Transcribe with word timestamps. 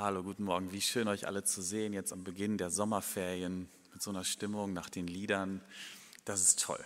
Hallo, 0.00 0.22
guten 0.22 0.44
Morgen. 0.44 0.70
Wie 0.70 0.80
schön 0.80 1.08
euch 1.08 1.26
alle 1.26 1.42
zu 1.42 1.60
sehen, 1.60 1.92
jetzt 1.92 2.12
am 2.12 2.22
Beginn 2.22 2.56
der 2.56 2.70
Sommerferien 2.70 3.68
mit 3.92 4.00
so 4.00 4.10
einer 4.10 4.22
Stimmung 4.22 4.72
nach 4.72 4.88
den 4.88 5.08
Liedern. 5.08 5.60
Das 6.24 6.40
ist 6.40 6.62
toll. 6.62 6.78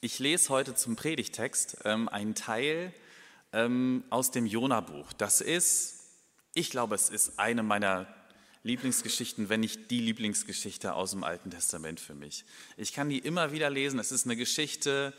Ich 0.00 0.18
lese 0.18 0.48
heute 0.48 0.74
zum 0.74 0.96
Predigtext 0.96 1.80
ähm, 1.84 2.08
einen 2.08 2.34
Teil 2.34 2.94
ähm, 3.52 4.04
aus 4.08 4.30
dem 4.30 4.46
Jona-Buch. 4.46 5.12
Das 5.18 5.42
ist, 5.42 5.96
ich 6.54 6.70
glaube, 6.70 6.94
es 6.94 7.10
ist 7.10 7.38
eine 7.38 7.62
meiner 7.62 8.06
Lieblingsgeschichten, 8.62 9.50
wenn 9.50 9.60
nicht 9.60 9.90
die 9.90 10.00
Lieblingsgeschichte 10.00 10.94
aus 10.94 11.10
dem 11.10 11.24
Alten 11.24 11.50
Testament 11.50 12.00
für 12.00 12.14
mich. 12.14 12.46
Ich 12.78 12.94
kann 12.94 13.10
die 13.10 13.18
immer 13.18 13.52
wieder 13.52 13.68
lesen. 13.68 13.98
Es 13.98 14.12
ist 14.12 14.24
eine 14.24 14.36
Geschichte 14.36 15.12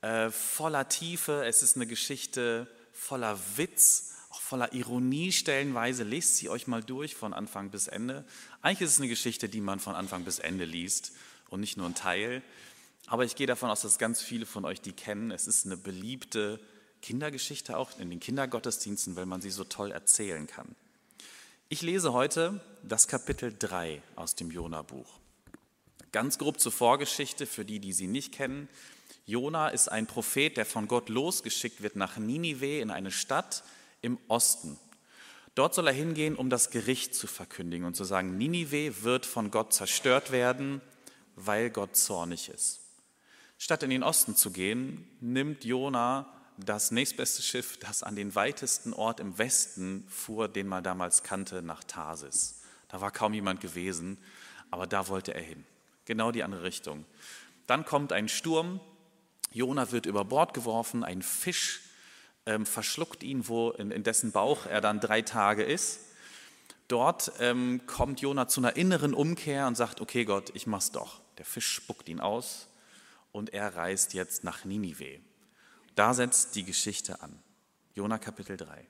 äh, 0.00 0.30
voller 0.30 0.88
Tiefe, 0.88 1.44
es 1.44 1.64
ist 1.64 1.74
eine 1.74 1.88
Geschichte 1.88 2.68
voller 2.92 3.36
Witz 3.56 4.09
voller 4.50 4.72
Ironie 4.72 5.30
stellenweise. 5.30 6.02
Lest 6.02 6.36
sie 6.36 6.48
euch 6.48 6.66
mal 6.66 6.82
durch 6.82 7.14
von 7.14 7.32
Anfang 7.32 7.70
bis 7.70 7.86
Ende. 7.86 8.24
Eigentlich 8.62 8.80
ist 8.80 8.94
es 8.94 8.98
eine 8.98 9.08
Geschichte, 9.08 9.48
die 9.48 9.60
man 9.60 9.78
von 9.78 9.94
Anfang 9.94 10.24
bis 10.24 10.40
Ende 10.40 10.64
liest 10.64 11.12
und 11.50 11.60
nicht 11.60 11.76
nur 11.76 11.86
ein 11.86 11.94
Teil. 11.94 12.42
Aber 13.06 13.24
ich 13.24 13.36
gehe 13.36 13.46
davon 13.46 13.70
aus, 13.70 13.82
dass 13.82 13.98
ganz 13.98 14.20
viele 14.20 14.46
von 14.46 14.64
euch 14.64 14.80
die 14.80 14.92
kennen. 14.92 15.30
Es 15.30 15.46
ist 15.46 15.66
eine 15.66 15.76
beliebte 15.76 16.58
Kindergeschichte 17.00 17.76
auch 17.76 17.96
in 18.00 18.10
den 18.10 18.18
Kindergottesdiensten, 18.18 19.14
weil 19.14 19.24
man 19.24 19.40
sie 19.40 19.50
so 19.50 19.62
toll 19.62 19.92
erzählen 19.92 20.48
kann. 20.48 20.74
Ich 21.68 21.82
lese 21.82 22.12
heute 22.12 22.60
das 22.82 23.06
Kapitel 23.06 23.54
3 23.56 24.02
aus 24.16 24.34
dem 24.34 24.50
Jona-Buch. 24.50 25.20
Ganz 26.10 26.38
grob 26.38 26.58
zur 26.58 26.72
Vorgeschichte 26.72 27.46
für 27.46 27.64
die, 27.64 27.78
die 27.78 27.92
sie 27.92 28.08
nicht 28.08 28.34
kennen. 28.34 28.68
Jona 29.26 29.68
ist 29.68 29.86
ein 29.86 30.08
Prophet, 30.08 30.56
der 30.56 30.66
von 30.66 30.88
Gott 30.88 31.08
losgeschickt 31.08 31.82
wird 31.82 31.94
nach 31.94 32.16
Ninive 32.16 32.80
in 32.80 32.90
eine 32.90 33.12
Stadt, 33.12 33.62
im 34.02 34.18
Osten. 34.28 34.78
Dort 35.54 35.74
soll 35.74 35.88
er 35.88 35.92
hingehen, 35.92 36.36
um 36.36 36.48
das 36.48 36.70
Gericht 36.70 37.14
zu 37.14 37.26
verkündigen 37.26 37.86
und 37.86 37.94
zu 37.94 38.04
sagen, 38.04 38.38
Ninive 38.38 39.02
wird 39.02 39.26
von 39.26 39.50
Gott 39.50 39.72
zerstört 39.72 40.30
werden, 40.30 40.80
weil 41.36 41.70
Gott 41.70 41.96
zornig 41.96 42.48
ist. 42.48 42.80
Statt 43.58 43.82
in 43.82 43.90
den 43.90 44.02
Osten 44.02 44.36
zu 44.36 44.52
gehen, 44.52 45.06
nimmt 45.20 45.64
Jona 45.64 46.32
das 46.56 46.90
nächstbeste 46.90 47.42
Schiff, 47.42 47.78
das 47.78 48.02
an 48.02 48.16
den 48.16 48.34
weitesten 48.34 48.92
Ort 48.92 49.20
im 49.20 49.38
Westen 49.38 50.06
fuhr, 50.08 50.48
den 50.48 50.66
man 50.66 50.84
damals 50.84 51.22
kannte, 51.22 51.62
nach 51.62 51.84
Tarsis. 51.84 52.62
Da 52.88 53.00
war 53.00 53.10
kaum 53.10 53.34
jemand 53.34 53.60
gewesen, 53.60 54.18
aber 54.70 54.86
da 54.86 55.08
wollte 55.08 55.34
er 55.34 55.42
hin. 55.42 55.64
Genau 56.04 56.32
die 56.32 56.42
andere 56.42 56.62
Richtung. 56.62 57.04
Dann 57.66 57.84
kommt 57.84 58.12
ein 58.12 58.28
Sturm, 58.28 58.80
Jona 59.52 59.90
wird 59.92 60.06
über 60.06 60.24
Bord 60.24 60.54
geworfen, 60.54 61.04
ein 61.04 61.22
Fisch 61.22 61.82
ähm, 62.50 62.66
verschluckt 62.66 63.22
ihn, 63.22 63.46
wo 63.46 63.70
in, 63.70 63.92
in, 63.92 64.02
dessen 64.02 64.32
Bauch 64.32 64.66
er 64.66 64.80
dann 64.80 64.98
drei 64.98 65.22
Tage 65.22 65.62
ist. 65.62 66.00
Dort 66.88 67.32
ähm, 67.38 67.82
kommt 67.86 68.20
Jona 68.20 68.48
zu 68.48 68.60
einer 68.60 68.74
inneren 68.76 69.14
Umkehr 69.14 69.68
und 69.68 69.76
sagt, 69.76 70.00
okay 70.00 70.24
Gott, 70.24 70.50
ich 70.54 70.66
mach's 70.66 70.90
doch. 70.90 71.20
Der 71.38 71.44
Fisch 71.44 71.68
spuckt 71.68 72.08
ihn 72.08 72.20
aus 72.20 72.66
und 73.30 73.54
er 73.54 73.76
reist 73.76 74.14
jetzt 74.14 74.42
nach 74.42 74.64
Ninive. 74.64 75.20
Da 75.94 76.12
setzt 76.12 76.56
die 76.56 76.64
Geschichte 76.64 77.22
an. 77.22 77.38
Jona 77.94 78.18
Kapitel 78.18 78.56
3. 78.56 78.84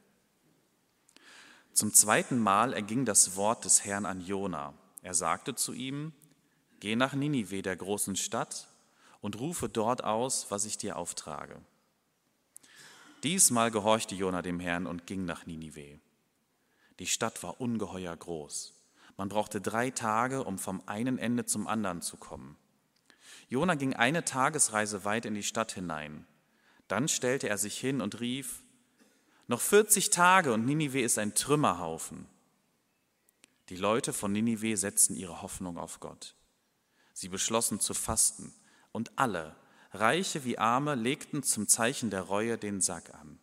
Zum 1.74 1.92
zweiten 1.92 2.38
Mal 2.38 2.72
erging 2.72 3.04
das 3.04 3.36
Wort 3.36 3.66
des 3.66 3.84
Herrn 3.84 4.06
an 4.06 4.20
Jona. 4.22 4.72
Er 5.02 5.14
sagte 5.14 5.54
zu 5.54 5.74
ihm, 5.74 6.12
Geh 6.80 6.96
nach 6.96 7.12
Ninive, 7.12 7.60
der 7.60 7.76
großen 7.76 8.16
Stadt, 8.16 8.68
und 9.20 9.38
rufe 9.38 9.68
dort 9.68 10.02
aus, 10.02 10.46
was 10.50 10.64
ich 10.64 10.78
dir 10.78 10.96
auftrage. 10.96 11.60
Diesmal 13.22 13.70
gehorchte 13.70 14.14
Jona 14.14 14.42
dem 14.42 14.60
Herrn 14.60 14.86
und 14.86 15.06
ging 15.06 15.24
nach 15.24 15.46
Ninive. 15.46 16.00
Die 16.98 17.06
Stadt 17.06 17.42
war 17.42 17.60
ungeheuer 17.60 18.16
groß. 18.16 18.74
Man 19.16 19.28
brauchte 19.28 19.60
drei 19.60 19.90
Tage, 19.90 20.44
um 20.44 20.58
vom 20.58 20.82
einen 20.86 21.18
Ende 21.18 21.44
zum 21.44 21.66
anderen 21.66 22.00
zu 22.00 22.16
kommen. 22.16 22.56
Jona 23.48 23.74
ging 23.74 23.94
eine 23.94 24.24
Tagesreise 24.24 25.04
weit 25.04 25.26
in 25.26 25.34
die 25.34 25.42
Stadt 25.42 25.72
hinein. 25.72 26.26
Dann 26.88 27.08
stellte 27.08 27.48
er 27.48 27.58
sich 27.58 27.78
hin 27.78 28.00
und 28.00 28.20
rief, 28.20 28.62
noch 29.48 29.60
40 29.60 30.10
Tage 30.10 30.52
und 30.52 30.64
Ninive 30.64 31.00
ist 31.00 31.18
ein 31.18 31.34
Trümmerhaufen. 31.34 32.26
Die 33.68 33.76
Leute 33.76 34.12
von 34.12 34.32
Ninive 34.32 34.76
setzten 34.76 35.16
ihre 35.16 35.42
Hoffnung 35.42 35.76
auf 35.76 36.00
Gott. 36.00 36.36
Sie 37.12 37.28
beschlossen 37.28 37.80
zu 37.80 37.92
fasten 37.92 38.54
und 38.92 39.18
alle, 39.18 39.56
Reiche 39.92 40.44
wie 40.44 40.58
Arme 40.58 40.94
legten 40.94 41.42
zum 41.42 41.66
Zeichen 41.66 42.10
der 42.10 42.22
Reue 42.22 42.56
den 42.58 42.80
Sack 42.80 43.12
an. 43.14 43.40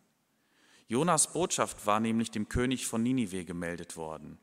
Jonas 0.88 1.34
Botschaft 1.34 1.86
war 1.86 2.00
nämlich 2.00 2.32
dem 2.32 2.48
König 2.48 2.88
von 2.88 3.04
Ninive 3.04 3.44
gemeldet 3.44 3.98
worden. 3.98 4.40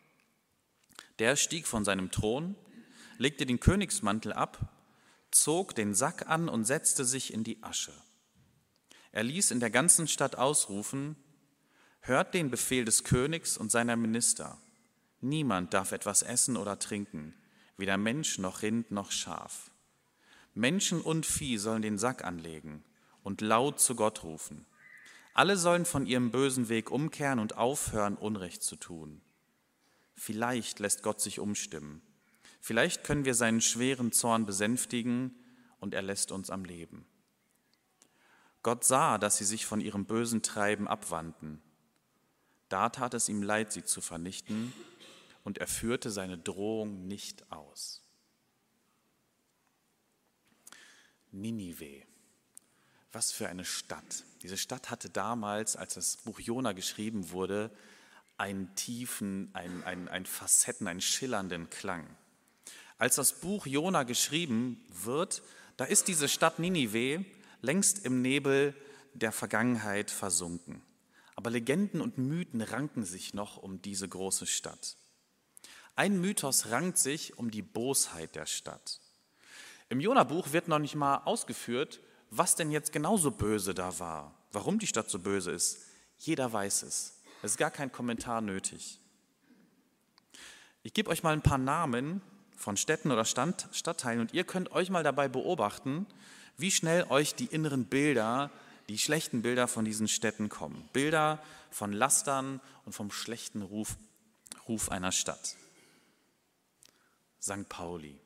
Der 1.19 1.37
stieg 1.37 1.67
von 1.67 1.85
seinem 1.85 2.11
Thron, 2.11 2.55
legte 3.17 3.47
den 3.47 3.61
Königsmantel 3.61 4.33
ab, 4.33 4.71
zog 5.31 5.75
den 5.75 5.95
Sack 5.95 6.29
an 6.29 6.49
und 6.49 6.65
setzte 6.65 7.05
sich 7.05 7.33
in 7.33 7.45
die 7.45 7.63
Asche. 7.63 7.95
Er 9.11 9.23
ließ 9.23 9.51
in 9.53 9.61
der 9.61 9.71
ganzen 9.71 10.07
Stadt 10.07 10.37
ausrufen, 10.37 11.17
hört 12.01 12.35
den 12.35 12.51
Befehl 12.51 12.85
des 12.85 13.05
Königs 13.05 13.57
und 13.57 13.71
seiner 13.71 13.97
Minister. 13.97 14.59
Niemand 15.21 15.73
darf 15.73 15.93
etwas 15.93 16.23
essen 16.23 16.59
oder 16.59 16.79
trinken, 16.79 17.35
weder 17.79 17.97
Mensch 17.97 18.39
noch 18.39 18.61
Rind 18.61 18.91
noch 18.91 19.11
Schaf. 19.11 19.71
Menschen 20.55 21.01
und 21.01 21.27
Vieh 21.27 21.59
sollen 21.59 21.83
den 21.83 21.99
Sack 21.99 22.25
anlegen 22.25 22.85
und 23.23 23.41
laut 23.41 23.81
zu 23.81 23.97
Gott 23.97 24.23
rufen. 24.23 24.67
Alle 25.35 25.57
sollen 25.57 25.85
von 25.85 26.07
ihrem 26.07 26.31
bösen 26.31 26.69
Weg 26.69 26.91
umkehren 26.93 27.41
und 27.41 27.57
aufhören, 27.57 28.17
Unrecht 28.17 28.63
zu 28.63 28.77
tun. 28.77 29.21
Vielleicht 30.15 30.79
lässt 30.79 31.03
Gott 31.03 31.21
sich 31.21 31.41
umstimmen. 31.41 32.03
Vielleicht 32.61 33.03
können 33.03 33.25
wir 33.25 33.35
seinen 33.35 33.61
schweren 33.61 34.13
Zorn 34.13 34.47
besänftigen 34.47 35.35
und 35.81 35.93
er 35.93 36.03
lässt 36.03 36.31
uns 36.31 36.51
am 36.51 36.65
Leben. 36.65 37.05
Gott 38.63 38.85
sah, 38.85 39.19
dass 39.19 39.37
sie 39.37 39.45
sich 39.45 39.67
von 39.67 39.81
ihrem 39.81 40.07
bösen 40.07 40.41
Treiben 40.43 40.87
abwandten. 40.87 41.61
Da 42.69 42.89
tat 42.89 43.13
es 43.13 43.29
ihm 43.29 43.43
leid, 43.43 43.73
sie 43.73 43.85
zu 43.85 44.01
vernichten, 44.01 44.73
und 45.43 45.59
er 45.59 45.67
führte 45.67 46.11
seine 46.11 46.39
Drohung 46.39 47.07
nicht 47.07 47.53
aus. 47.53 48.04
Ninive. 51.35 52.03
Was 53.13 53.33
für 53.33 53.49
eine 53.49 53.65
Stadt. 53.65 54.25
Diese 54.43 54.57
Stadt 54.57 54.91
hatte 54.91 55.11
damals, 55.11 55.77
als 55.77 55.95
das 55.95 56.17
Buch 56.19 56.41
Jona 56.41 56.73
geschrieben 56.73 57.31
wurde, 57.31 57.71
einen 58.37 58.75
tiefen, 58.75 59.51
einen, 59.55 59.83
einen, 59.85 60.09
einen 60.09 60.27
Facetten, 60.27 60.89
einen 60.89 61.01
schillernden 61.01 61.71
Klang. 61.71 62.07
Als 62.99 63.17
das 63.17 63.41
Buch 63.41 63.67
Jona 63.67 64.03
geschrieben 64.05 64.85
wird, 64.89 65.43
da 65.77 65.85
ist 65.85 66.09
diese 66.09 66.29
Stadt 66.29 66.59
Ninive 66.59 67.25
längst 67.61 68.05
im 68.05 68.23
Nebel 68.23 68.75
der 69.15 69.33
Vergangenheit 69.33 70.11
versunken. 70.11 70.83
Aber 71.37 71.51
Legenden 71.51 72.01
und 72.01 72.19
Mythen 72.19 72.61
ranken 72.61 73.05
sich 73.05 73.35
noch 73.35 73.57
um 73.57 73.83
diese 73.83 74.09
große 74.09 74.47
Stadt. 74.47 74.97
Ein 75.97 76.21
Mythos 76.21 76.71
rankt 76.71 76.99
sich 76.99 77.39
um 77.39 77.51
die 77.51 77.63
Bosheit 77.63 78.35
der 78.35 78.47
Stadt. 78.47 79.01
Im 79.95 80.01
Jona-Buch 80.01 80.51
wird 80.51 80.67
noch 80.67 80.81
nicht 80.81 80.97
mal 80.97 81.19
ausgeführt, 81.19 82.01
was 82.29 82.57
denn 82.57 82.73
jetzt 82.73 82.93
genauso 82.93 83.31
böse 83.31 83.75
da 83.75 83.97
war, 84.01 84.35
warum 84.51 84.81
die 84.81 84.89
Stadt 84.89 85.09
so 85.09 85.21
böse 85.21 85.53
ist. 85.53 85.87
Jeder 86.19 86.53
weiß 86.53 86.83
es. 86.83 87.21
Es 87.45 87.53
ist 87.53 87.59
gar 87.59 87.71
kein 87.71 87.93
Kommentar 87.93 88.41
nötig. 88.41 88.99
Ich 90.83 90.95
gebe 90.95 91.11
euch 91.11 91.23
mal 91.23 91.33
ein 91.33 91.43
paar 91.43 91.59
Namen 91.59 92.23
von 92.57 92.77
Städten 92.77 93.13
oder 93.13 93.25
Stand, 93.25 93.69
Stadtteilen 93.71 94.19
und 94.19 94.35
ihr 94.35 94.43
könnt 94.43 94.73
euch 94.73 94.91
mal 94.91 95.05
dabei 95.05 95.29
beobachten, 95.29 96.09
wie 96.57 96.73
schnell 96.73 97.07
euch 97.09 97.37
die 97.37 97.47
inneren 97.47 97.85
Bilder, 97.85 98.51
die 98.89 98.99
schlechten 98.99 99.43
Bilder 99.43 99.69
von 99.69 99.85
diesen 99.85 100.09
Städten 100.09 100.49
kommen. 100.49 100.89
Bilder 100.93 101.41
von 101.71 101.93
Lastern 101.93 102.61
und 102.85 102.95
vom 102.95 103.13
schlechten 103.13 103.63
Ruf, 103.63 103.97
Ruf 104.67 104.91
einer 104.91 105.13
Stadt. 105.13 105.55
St. 107.41 107.69
Pauli, 107.69 108.19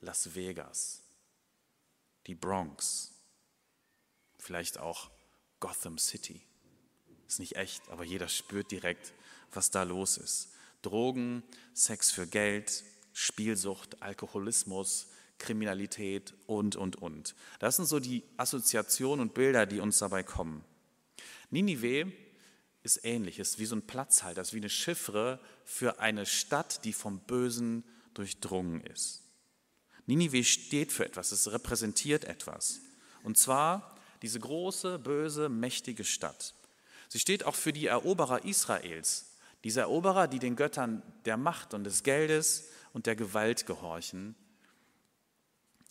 Las 0.00 0.34
Vegas, 0.34 1.02
die 2.26 2.34
Bronx, 2.34 3.12
vielleicht 4.38 4.78
auch 4.78 5.10
Gotham 5.60 5.98
City. 5.98 6.40
Ist 7.26 7.40
nicht 7.40 7.56
echt, 7.56 7.88
aber 7.90 8.04
jeder 8.04 8.28
spürt 8.28 8.70
direkt, 8.70 9.12
was 9.52 9.70
da 9.70 9.82
los 9.82 10.16
ist. 10.16 10.50
Drogen, 10.82 11.42
Sex 11.74 12.10
für 12.10 12.26
Geld, 12.26 12.84
Spielsucht, 13.12 14.00
Alkoholismus, 14.02 15.08
Kriminalität 15.38 16.34
und, 16.46 16.76
und, 16.76 16.96
und. 16.96 17.34
Das 17.58 17.76
sind 17.76 17.86
so 17.86 18.00
die 18.00 18.22
Assoziationen 18.36 19.20
und 19.20 19.34
Bilder, 19.34 19.66
die 19.66 19.80
uns 19.80 19.98
dabei 19.98 20.22
kommen. 20.22 20.64
Ninive 21.50 22.12
ist 22.82 23.04
ähnlich, 23.04 23.38
ist 23.38 23.58
wie 23.58 23.66
so 23.66 23.76
ein 23.76 23.86
Platzhalter, 23.86 24.42
ist 24.42 24.52
wie 24.52 24.58
eine 24.58 24.70
Chiffre 24.70 25.40
für 25.64 26.00
eine 26.00 26.26
Stadt, 26.26 26.84
die 26.84 26.92
vom 26.92 27.20
Bösen 27.20 27.84
durchdrungen 28.14 28.80
ist. 28.82 29.22
Ninive 30.08 30.42
steht 30.42 30.90
für 30.90 31.04
etwas, 31.04 31.32
es 31.32 31.52
repräsentiert 31.52 32.24
etwas. 32.24 32.80
Und 33.22 33.36
zwar 33.36 33.94
diese 34.22 34.40
große, 34.40 34.98
böse, 34.98 35.50
mächtige 35.50 36.02
Stadt. 36.02 36.54
Sie 37.08 37.18
steht 37.18 37.44
auch 37.44 37.54
für 37.54 37.74
die 37.74 37.86
Eroberer 37.86 38.44
Israels, 38.44 39.26
Diese 39.64 39.80
Eroberer, 39.80 40.26
die 40.28 40.38
den 40.38 40.56
Göttern 40.56 41.02
der 41.24 41.36
Macht 41.36 41.74
und 41.74 41.84
des 41.84 42.04
Geldes 42.04 42.68
und 42.92 43.06
der 43.06 43.16
Gewalt 43.16 43.66
gehorchen. 43.66 44.34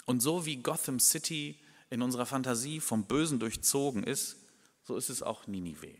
Und 0.05 0.21
so 0.21 0.45
wie 0.45 0.55
Gotham 0.55 0.99
City 0.99 1.59
in 1.89 2.01
unserer 2.01 2.25
Fantasie 2.25 2.79
vom 2.79 3.05
Bösen 3.05 3.39
durchzogen 3.39 4.03
ist, 4.03 4.37
so 4.83 4.95
ist 4.95 5.09
es 5.09 5.21
auch 5.21 5.45
Ninive. 5.47 5.93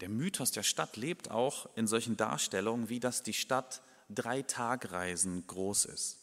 Der 0.00 0.08
Mythos 0.08 0.50
der 0.50 0.64
Stadt 0.64 0.96
lebt 0.96 1.30
auch 1.30 1.74
in 1.76 1.86
solchen 1.86 2.16
Darstellungen, 2.16 2.88
wie 2.88 3.00
dass 3.00 3.22
die 3.22 3.32
Stadt 3.32 3.80
drei 4.14 4.42
Tagreisen 4.42 5.46
groß 5.46 5.86
ist. 5.86 6.18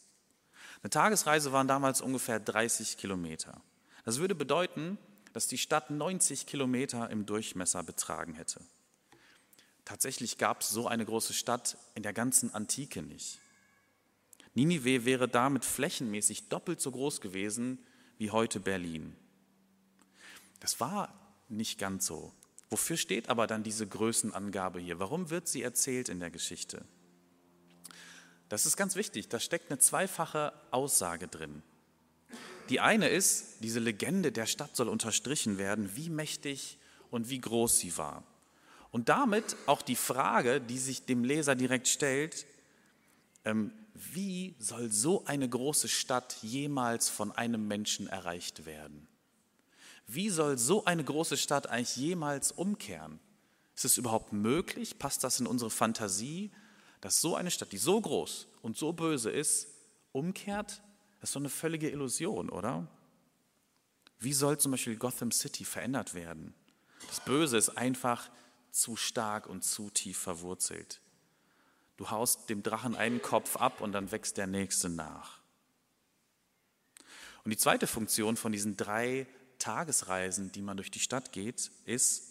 Eine 0.82 0.90
Tagesreise 0.90 1.52
waren 1.52 1.68
damals 1.68 2.00
ungefähr 2.00 2.38
30 2.38 2.96
Kilometer. 2.96 3.60
Das 4.04 4.18
würde 4.18 4.34
bedeuten, 4.34 4.98
dass 5.32 5.48
die 5.48 5.58
Stadt 5.58 5.90
90 5.90 6.46
Kilometer 6.46 7.10
im 7.10 7.26
Durchmesser 7.26 7.82
betragen 7.82 8.34
hätte. 8.34 8.60
Tatsächlich 9.84 10.38
gab 10.38 10.60
es 10.60 10.68
so 10.68 10.86
eine 10.86 11.04
große 11.04 11.32
Stadt 11.32 11.78
in 11.94 12.02
der 12.02 12.12
ganzen 12.12 12.54
Antike 12.54 13.02
nicht. 13.02 13.40
Ninive 14.54 15.04
wäre 15.04 15.28
damit 15.28 15.64
flächenmäßig 15.64 16.48
doppelt 16.48 16.80
so 16.80 16.90
groß 16.90 17.20
gewesen 17.20 17.78
wie 18.18 18.30
heute 18.30 18.60
Berlin. 18.60 19.16
Das 20.60 20.80
war 20.80 21.14
nicht 21.48 21.78
ganz 21.78 22.06
so. 22.06 22.32
Wofür 22.70 22.96
steht 22.96 23.28
aber 23.28 23.46
dann 23.46 23.62
diese 23.62 23.86
Größenangabe 23.86 24.80
hier? 24.80 24.98
Warum 24.98 25.30
wird 25.30 25.48
sie 25.48 25.62
erzählt 25.62 26.08
in 26.08 26.20
der 26.20 26.30
Geschichte? 26.30 26.84
Das 28.48 28.66
ist 28.66 28.76
ganz 28.76 28.96
wichtig, 28.96 29.28
da 29.28 29.40
steckt 29.40 29.70
eine 29.70 29.78
zweifache 29.78 30.52
Aussage 30.70 31.28
drin. 31.28 31.62
Die 32.68 32.80
eine 32.80 33.08
ist, 33.08 33.56
diese 33.60 33.80
Legende 33.80 34.32
der 34.32 34.46
Stadt 34.46 34.76
soll 34.76 34.88
unterstrichen 34.88 35.58
werden, 35.58 35.96
wie 35.96 36.10
mächtig 36.10 36.78
und 37.10 37.30
wie 37.30 37.40
groß 37.40 37.78
sie 37.78 37.96
war. 37.96 38.24
Und 38.90 39.08
damit 39.08 39.56
auch 39.66 39.82
die 39.82 39.96
Frage, 39.96 40.60
die 40.60 40.78
sich 40.78 41.04
dem 41.04 41.24
Leser 41.24 41.54
direkt 41.54 41.88
stellt, 41.88 42.46
ähm, 43.44 43.72
wie 43.94 44.54
soll 44.58 44.90
so 44.90 45.24
eine 45.24 45.48
große 45.48 45.88
Stadt 45.88 46.36
jemals 46.42 47.08
von 47.08 47.32
einem 47.32 47.66
Menschen 47.66 48.06
erreicht 48.06 48.64
werden? 48.64 49.08
Wie 50.06 50.30
soll 50.30 50.56
so 50.56 50.84
eine 50.84 51.04
große 51.04 51.36
Stadt 51.36 51.66
eigentlich 51.66 51.96
jemals 51.96 52.52
umkehren? 52.52 53.18
Ist 53.74 53.84
es 53.84 53.98
überhaupt 53.98 54.32
möglich? 54.32 54.98
Passt 54.98 55.24
das 55.24 55.40
in 55.40 55.46
unsere 55.46 55.70
Fantasie, 55.70 56.50
dass 57.00 57.20
so 57.20 57.36
eine 57.36 57.50
Stadt, 57.50 57.72
die 57.72 57.78
so 57.78 58.00
groß 58.00 58.48
und 58.62 58.76
so 58.76 58.92
böse 58.92 59.30
ist, 59.30 59.68
umkehrt? 60.12 60.82
Das 61.20 61.30
ist 61.30 61.36
doch 61.36 61.40
eine 61.40 61.48
völlige 61.48 61.90
Illusion, 61.90 62.48
oder? 62.48 62.86
Wie 64.18 64.32
soll 64.32 64.58
zum 64.58 64.72
Beispiel 64.72 64.96
Gotham 64.96 65.30
City 65.30 65.64
verändert 65.64 66.14
werden? 66.14 66.54
Das 67.08 67.20
Böse 67.20 67.56
ist 67.56 67.70
einfach 67.70 68.28
zu 68.70 68.96
stark 68.96 69.46
und 69.46 69.64
zu 69.64 69.90
tief 69.90 70.18
verwurzelt. 70.18 71.00
Du 71.96 72.10
haust 72.10 72.48
dem 72.48 72.62
Drachen 72.62 72.94
einen 72.94 73.22
Kopf 73.22 73.56
ab 73.56 73.80
und 73.80 73.92
dann 73.92 74.10
wächst 74.12 74.36
der 74.36 74.46
nächste 74.46 74.88
nach. 74.88 75.40
Und 77.44 77.50
die 77.50 77.56
zweite 77.56 77.86
Funktion 77.86 78.36
von 78.36 78.52
diesen 78.52 78.76
drei 78.76 79.26
Tagesreisen, 79.58 80.52
die 80.52 80.62
man 80.62 80.76
durch 80.76 80.90
die 80.90 81.00
Stadt 81.00 81.32
geht, 81.32 81.70
ist, 81.84 82.24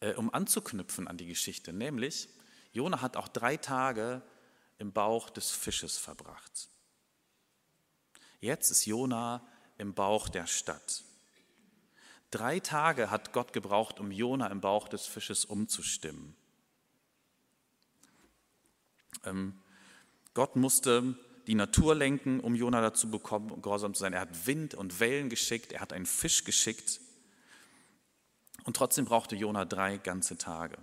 äh, 0.00 0.14
um 0.14 0.32
anknüpfen 0.32 1.08
an 1.08 1.16
die 1.16 1.26
Geschichte. 1.26 1.72
Nämlich, 1.72 2.28
Jona 2.72 3.00
hat 3.00 3.16
auch 3.16 3.28
drei 3.28 3.56
Tage 3.56 4.22
im 4.78 4.92
Bauch 4.92 5.30
des 5.30 5.50
Fisches 5.50 5.98
verbracht. 5.98 6.68
Jetzt 8.40 8.70
ist 8.70 8.86
Jona 8.86 9.46
im 9.78 9.94
Bauch 9.94 10.28
der 10.28 10.46
Stadt. 10.46 11.04
Drei 12.30 12.60
Tage 12.60 13.10
hat 13.10 13.32
Gott 13.32 13.52
gebraucht, 13.52 14.00
um 14.00 14.10
Jona 14.10 14.46
im 14.48 14.60
Bauch 14.60 14.88
des 14.88 15.06
Fisches 15.06 15.44
umzustimmen. 15.44 16.34
Ähm, 19.24 19.60
Gott 20.34 20.56
musste 20.56 21.14
die 21.46 21.54
Natur 21.54 21.94
lenken, 21.94 22.40
um 22.40 22.54
Jona 22.54 22.80
dazu 22.80 23.10
bekommen, 23.10 23.60
gehorsam 23.60 23.94
zu 23.94 24.00
sein. 24.00 24.12
Er 24.12 24.20
hat 24.20 24.46
Wind 24.46 24.74
und 24.74 24.98
Wellen 24.98 25.28
geschickt, 25.28 25.72
er 25.72 25.80
hat 25.80 25.92
einen 25.92 26.06
Fisch 26.06 26.44
geschickt. 26.44 27.00
Und 28.64 28.76
trotzdem 28.76 29.04
brauchte 29.04 29.36
Jona 29.36 29.64
drei 29.64 29.98
ganze 29.98 30.38
Tage. 30.38 30.78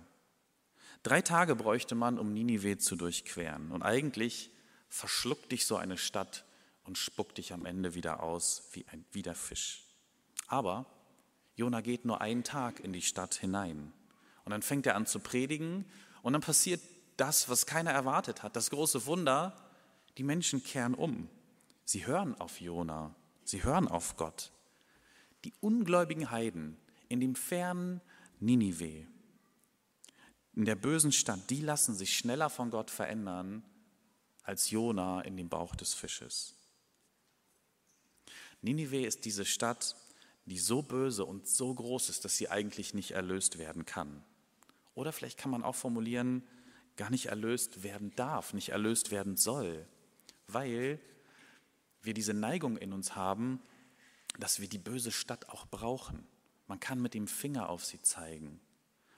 Drei 1.02 1.22
Tage 1.22 1.56
bräuchte 1.56 1.94
man, 1.94 2.18
um 2.18 2.32
Ninive 2.32 2.78
zu 2.78 2.96
durchqueren. 2.96 3.70
Und 3.70 3.82
eigentlich 3.82 4.50
verschluckt 4.88 5.52
dich 5.52 5.64
so 5.66 5.76
eine 5.76 5.96
Stadt 5.96 6.44
und 6.84 6.98
spuckt 6.98 7.38
dich 7.38 7.52
am 7.52 7.64
Ende 7.64 7.94
wieder 7.94 8.22
aus 8.22 8.68
wie, 8.72 8.84
ein, 8.88 9.04
wie 9.12 9.22
der 9.22 9.34
Fisch. 9.34 9.84
Aber 10.46 10.86
Jona 11.56 11.80
geht 11.80 12.04
nur 12.04 12.20
einen 12.20 12.44
Tag 12.44 12.80
in 12.80 12.92
die 12.92 13.02
Stadt 13.02 13.34
hinein. 13.34 13.92
Und 14.44 14.50
dann 14.50 14.62
fängt 14.62 14.86
er 14.86 14.96
an 14.96 15.06
zu 15.06 15.20
predigen 15.20 15.84
und 16.22 16.32
dann 16.32 16.42
passiert 16.42 16.80
das, 17.16 17.48
was 17.48 17.66
keiner 17.66 17.92
erwartet 17.92 18.42
hat, 18.42 18.56
das 18.56 18.70
große 18.70 19.06
Wunder, 19.06 19.54
die 20.18 20.22
Menschen 20.22 20.64
kehren 20.64 20.94
um. 20.94 21.28
Sie 21.84 22.06
hören 22.06 22.34
auf 22.40 22.60
Jona, 22.60 23.14
sie 23.44 23.62
hören 23.62 23.88
auf 23.88 24.16
Gott. 24.16 24.52
Die 25.44 25.52
ungläubigen 25.60 26.30
Heiden 26.30 26.76
in 27.08 27.20
dem 27.20 27.34
fernen 27.34 28.00
Ninive, 28.38 29.06
in 30.54 30.64
der 30.64 30.74
bösen 30.74 31.12
Stadt, 31.12 31.50
die 31.50 31.60
lassen 31.60 31.94
sich 31.94 32.16
schneller 32.16 32.50
von 32.50 32.70
Gott 32.70 32.90
verändern 32.90 33.64
als 34.42 34.70
Jona 34.70 35.20
in 35.22 35.36
dem 35.36 35.48
Bauch 35.48 35.74
des 35.76 35.94
Fisches. 35.94 36.54
Ninive 38.62 39.06
ist 39.06 39.24
diese 39.24 39.44
Stadt, 39.44 39.96
die 40.46 40.58
so 40.58 40.82
böse 40.82 41.24
und 41.24 41.46
so 41.46 41.72
groß 41.72 42.08
ist, 42.08 42.24
dass 42.24 42.36
sie 42.36 42.48
eigentlich 42.48 42.94
nicht 42.94 43.12
erlöst 43.12 43.58
werden 43.58 43.86
kann. 43.86 44.24
Oder 44.94 45.12
vielleicht 45.12 45.38
kann 45.38 45.50
man 45.50 45.62
auch 45.62 45.76
formulieren, 45.76 46.42
gar 46.96 47.10
nicht 47.10 47.26
erlöst 47.26 47.82
werden 47.82 48.14
darf, 48.16 48.52
nicht 48.52 48.70
erlöst 48.70 49.10
werden 49.10 49.36
soll, 49.36 49.86
weil 50.48 51.00
wir 52.02 52.14
diese 52.14 52.34
Neigung 52.34 52.76
in 52.76 52.92
uns 52.92 53.14
haben, 53.14 53.62
dass 54.38 54.60
wir 54.60 54.68
die 54.68 54.78
böse 54.78 55.12
Stadt 55.12 55.48
auch 55.48 55.66
brauchen. 55.66 56.26
Man 56.66 56.80
kann 56.80 57.00
mit 57.00 57.14
dem 57.14 57.26
Finger 57.26 57.68
auf 57.68 57.84
sie 57.84 58.02
zeigen. 58.02 58.60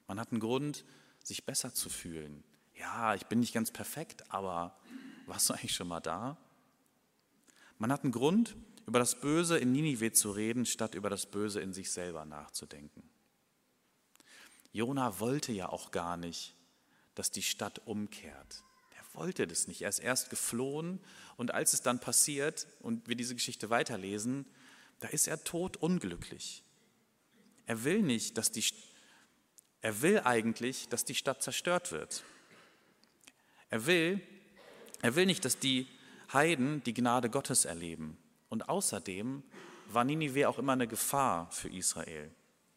Man 0.07 0.21
hat 0.21 0.31
einen 0.31 0.41
Grund, 0.41 0.85
sich 1.27 1.45
besser 1.45 1.75
zu 1.75 1.89
fühlen. 1.89 2.45
Ja, 2.75 3.15
ich 3.15 3.27
bin 3.27 3.41
nicht 3.41 3.55
ganz 3.55 3.71
perfekt, 3.71 4.31
aber 4.31 4.79
warst 5.27 5.49
du 5.49 5.55
eigentlich 5.55 5.75
schon 5.75 5.89
mal 5.89 6.01
da? 6.01 6.37
Man 7.79 7.93
hat 7.93 8.03
einen 8.03 8.13
Grund, 8.13 8.57
über 8.87 8.99
das 8.99 9.21
Böse 9.21 9.59
in 9.59 9.73
Ninive 9.73 10.13
zu 10.13 10.33
reden, 10.33 10.67
statt 10.67 10.95
über 10.95 11.11
das 11.11 11.27
Böse 11.27 11.61
in 11.61 11.73
sich 11.73 11.91
selber 11.91 12.25
nachzudenken. 12.25 13.03
Jona 14.73 15.21
wollte 15.21 15.53
ja 15.53 15.69
auch 15.69 15.91
gar 15.91 16.17
nicht, 16.17 16.55
dass 17.15 17.31
die 17.31 17.43
Stadt 17.43 17.81
umkehrt. 17.87 18.65
Er 18.97 19.21
wollte 19.21 19.47
das 19.47 19.69
nicht. 19.69 19.83
Er 19.83 19.91
ist 19.91 19.99
erst 19.99 20.31
geflohen 20.31 21.01
und 21.37 21.53
als 21.53 21.73
es 21.75 21.83
dann 21.83 22.01
passiert 22.01 22.67
und 22.81 23.07
wir 23.09 23.17
diese 23.17 23.35
Geschichte 23.35 23.71
weiterlesen, 23.71 24.47
da 25.01 25.09
ist 25.09 25.29
er 25.29 25.45
totunglücklich. 25.45 26.63
Er 27.67 27.85
will 27.85 28.03
nicht, 28.03 28.39
dass 28.39 28.51
die 28.51 28.65
er 29.83 30.01
will 30.01 30.21
eigentlich, 30.21 30.89
dass 30.89 31.05
die 31.05 31.15
Stadt 31.15 31.43
zerstört 31.43 31.91
wird. 31.93 32.23
Er 33.69 33.87
will, 33.87 34.21
er 35.03 35.17
will 35.17 35.27
nicht, 35.27 35.45
dass 35.45 35.59
die 35.59 35.89
Heiden 36.33 36.83
die 36.85 36.95
Gnade 36.95 37.29
Gottes 37.29 37.65
erleben. 37.65 38.17
Und 38.49 38.69
außerdem 38.69 39.43
war 39.89 40.05
Ninive 40.05 40.49
auch 40.49 40.59
immer 40.59 40.73
eine 40.73 40.87
Gefahr 40.87 41.51
für 41.51 41.69
Israel. 41.69 42.31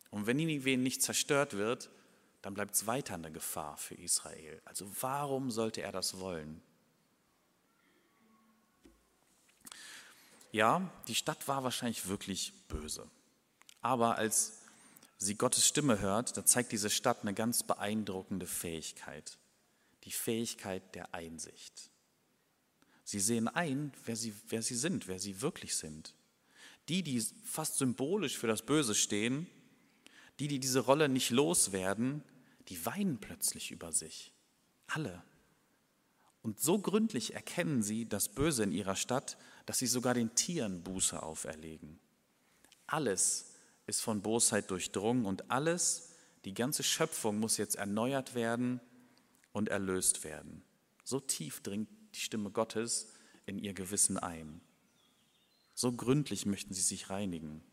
Und 0.09 0.25
wenn 0.25 0.37
Ninive 0.37 0.77
nicht 0.77 1.03
zerstört 1.03 1.53
wird, 1.53 1.89
dann 2.41 2.53
bleibt 2.53 2.75
es 2.75 2.87
weiter 2.87 3.13
eine 3.13 3.31
Gefahr 3.31 3.77
für 3.77 3.95
Israel. 3.95 4.61
Also 4.65 4.89
warum 5.01 5.51
sollte 5.51 5.81
er 5.81 5.91
das 5.91 6.19
wollen? 6.19 6.61
Ja, 10.51 10.89
die 11.07 11.15
Stadt 11.15 11.47
war 11.47 11.63
wahrscheinlich 11.63 12.07
wirklich 12.07 12.53
böse. 12.67 13.07
Aber 13.81 14.15
als 14.15 14.64
sie 15.17 15.35
Gottes 15.35 15.67
Stimme 15.67 15.99
hört, 15.99 16.37
da 16.37 16.45
zeigt 16.45 16.71
diese 16.71 16.89
Stadt 16.89 17.21
eine 17.21 17.33
ganz 17.33 17.63
beeindruckende 17.63 18.47
Fähigkeit. 18.47 19.37
Die 20.03 20.11
Fähigkeit 20.11 20.95
der 20.95 21.13
Einsicht. 21.13 21.89
Sie 23.03 23.19
sehen 23.19 23.47
ein, 23.47 23.93
wer 24.05 24.15
sie, 24.15 24.33
wer 24.49 24.61
sie 24.61 24.75
sind, 24.75 25.07
wer 25.07 25.19
sie 25.19 25.41
wirklich 25.41 25.75
sind. 25.75 26.15
Die, 26.89 27.03
die 27.03 27.21
fast 27.43 27.77
symbolisch 27.77 28.37
für 28.37 28.47
das 28.47 28.63
Böse 28.63 28.95
stehen, 28.95 29.47
die, 30.39 30.47
die 30.47 30.59
diese 30.59 30.79
Rolle 30.79 31.09
nicht 31.09 31.29
loswerden, 31.29 32.23
die 32.67 32.85
weinen 32.85 33.19
plötzlich 33.19 33.71
über 33.71 33.91
sich. 33.91 34.33
Alle. 34.87 35.23
Und 36.41 36.59
so 36.59 36.77
gründlich 36.77 37.33
erkennen 37.33 37.81
sie 37.81 38.07
das 38.07 38.29
Böse 38.29 38.63
in 38.63 38.71
ihrer 38.71 38.95
Stadt, 38.95 39.37
dass 39.65 39.79
sie 39.79 39.87
sogar 39.87 40.13
den 40.13 40.35
Tieren 40.35 40.83
Buße 40.83 41.21
auferlegen. 41.23 41.99
Alles 42.85 43.54
ist 43.87 44.01
von 44.01 44.21
Bosheit 44.21 44.71
durchdrungen 44.71 45.25
und 45.25 45.51
alles, 45.51 46.13
die 46.43 46.53
ganze 46.53 46.83
Schöpfung 46.83 47.39
muss 47.39 47.57
jetzt 47.57 47.75
erneuert 47.75 48.35
werden 48.35 48.79
und 49.51 49.69
erlöst 49.69 50.23
werden. 50.23 50.63
So 51.03 51.19
tief 51.19 51.61
dringt 51.61 51.89
die 52.13 52.19
Stimme 52.19 52.51
Gottes 52.51 53.13
in 53.45 53.57
ihr 53.59 53.73
Gewissen 53.73 54.17
ein. 54.17 54.61
So 55.73 55.91
gründlich 55.91 56.45
möchten 56.45 56.73
sie 56.73 56.81
sich 56.81 57.09
reinigen. 57.09 57.63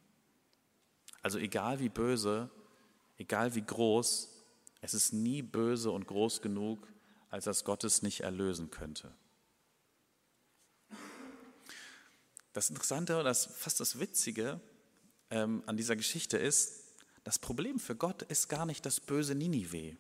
Also 1.23 1.38
egal 1.38 1.81
wie 1.81 1.88
böse, 1.88 2.50
egal 3.16 3.54
wie 3.54 3.62
groß 3.62 4.28
Es 4.85 4.95
ist 4.95 5.12
nie 5.12 5.42
böse 5.42 5.92
und 5.92 6.09
groß 6.09 6.42
genug, 6.42 6.88
als 7.31 7.45
dass 7.45 7.64
Gott 7.64 7.85
es 7.85 8.02
nicht 8.02 8.23
erlösen 8.23 8.71
könnte. 8.71 9.14
Das 12.52 12.69
Interessante 12.69 13.23
das, 13.23 13.47
fast 13.47 13.78
das 13.78 14.00
Witzige 14.00 14.61
ähm, 15.32 15.62
an 15.66 15.76
dieser 15.76 15.96
Geschichte 15.96 16.36
ist, 16.36 16.84
das 17.24 17.38
Problem 17.38 17.78
für 17.78 17.96
Gott 17.96 18.22
ist 18.22 18.48
gar 18.48 18.66
nicht 18.66 18.84
das 18.84 19.00
böse 19.00 19.34
Ninive. 19.34 19.96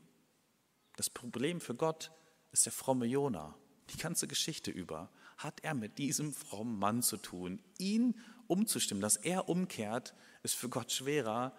Das 0.96 1.08
Problem 1.08 1.60
für 1.60 1.74
Gott 1.74 2.12
ist 2.52 2.66
der 2.66 2.72
fromme 2.72 3.06
Jona. 3.06 3.56
Die 3.90 3.96
ganze 3.96 4.28
Geschichte 4.28 4.70
über 4.70 5.10
hat 5.38 5.60
er 5.62 5.74
mit 5.74 5.98
diesem 5.98 6.34
frommen 6.34 6.78
Mann 6.78 7.02
zu 7.02 7.16
tun. 7.16 7.60
Ihn 7.78 8.20
umzustimmen, 8.46 9.00
dass 9.00 9.16
er 9.16 9.48
umkehrt, 9.48 10.14
ist 10.42 10.54
für 10.54 10.68
Gott 10.68 10.92
schwerer, 10.92 11.56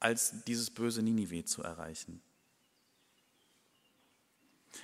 als 0.00 0.42
dieses 0.46 0.70
böse 0.70 1.02
Ninive 1.02 1.44
zu 1.44 1.62
erreichen. 1.62 2.22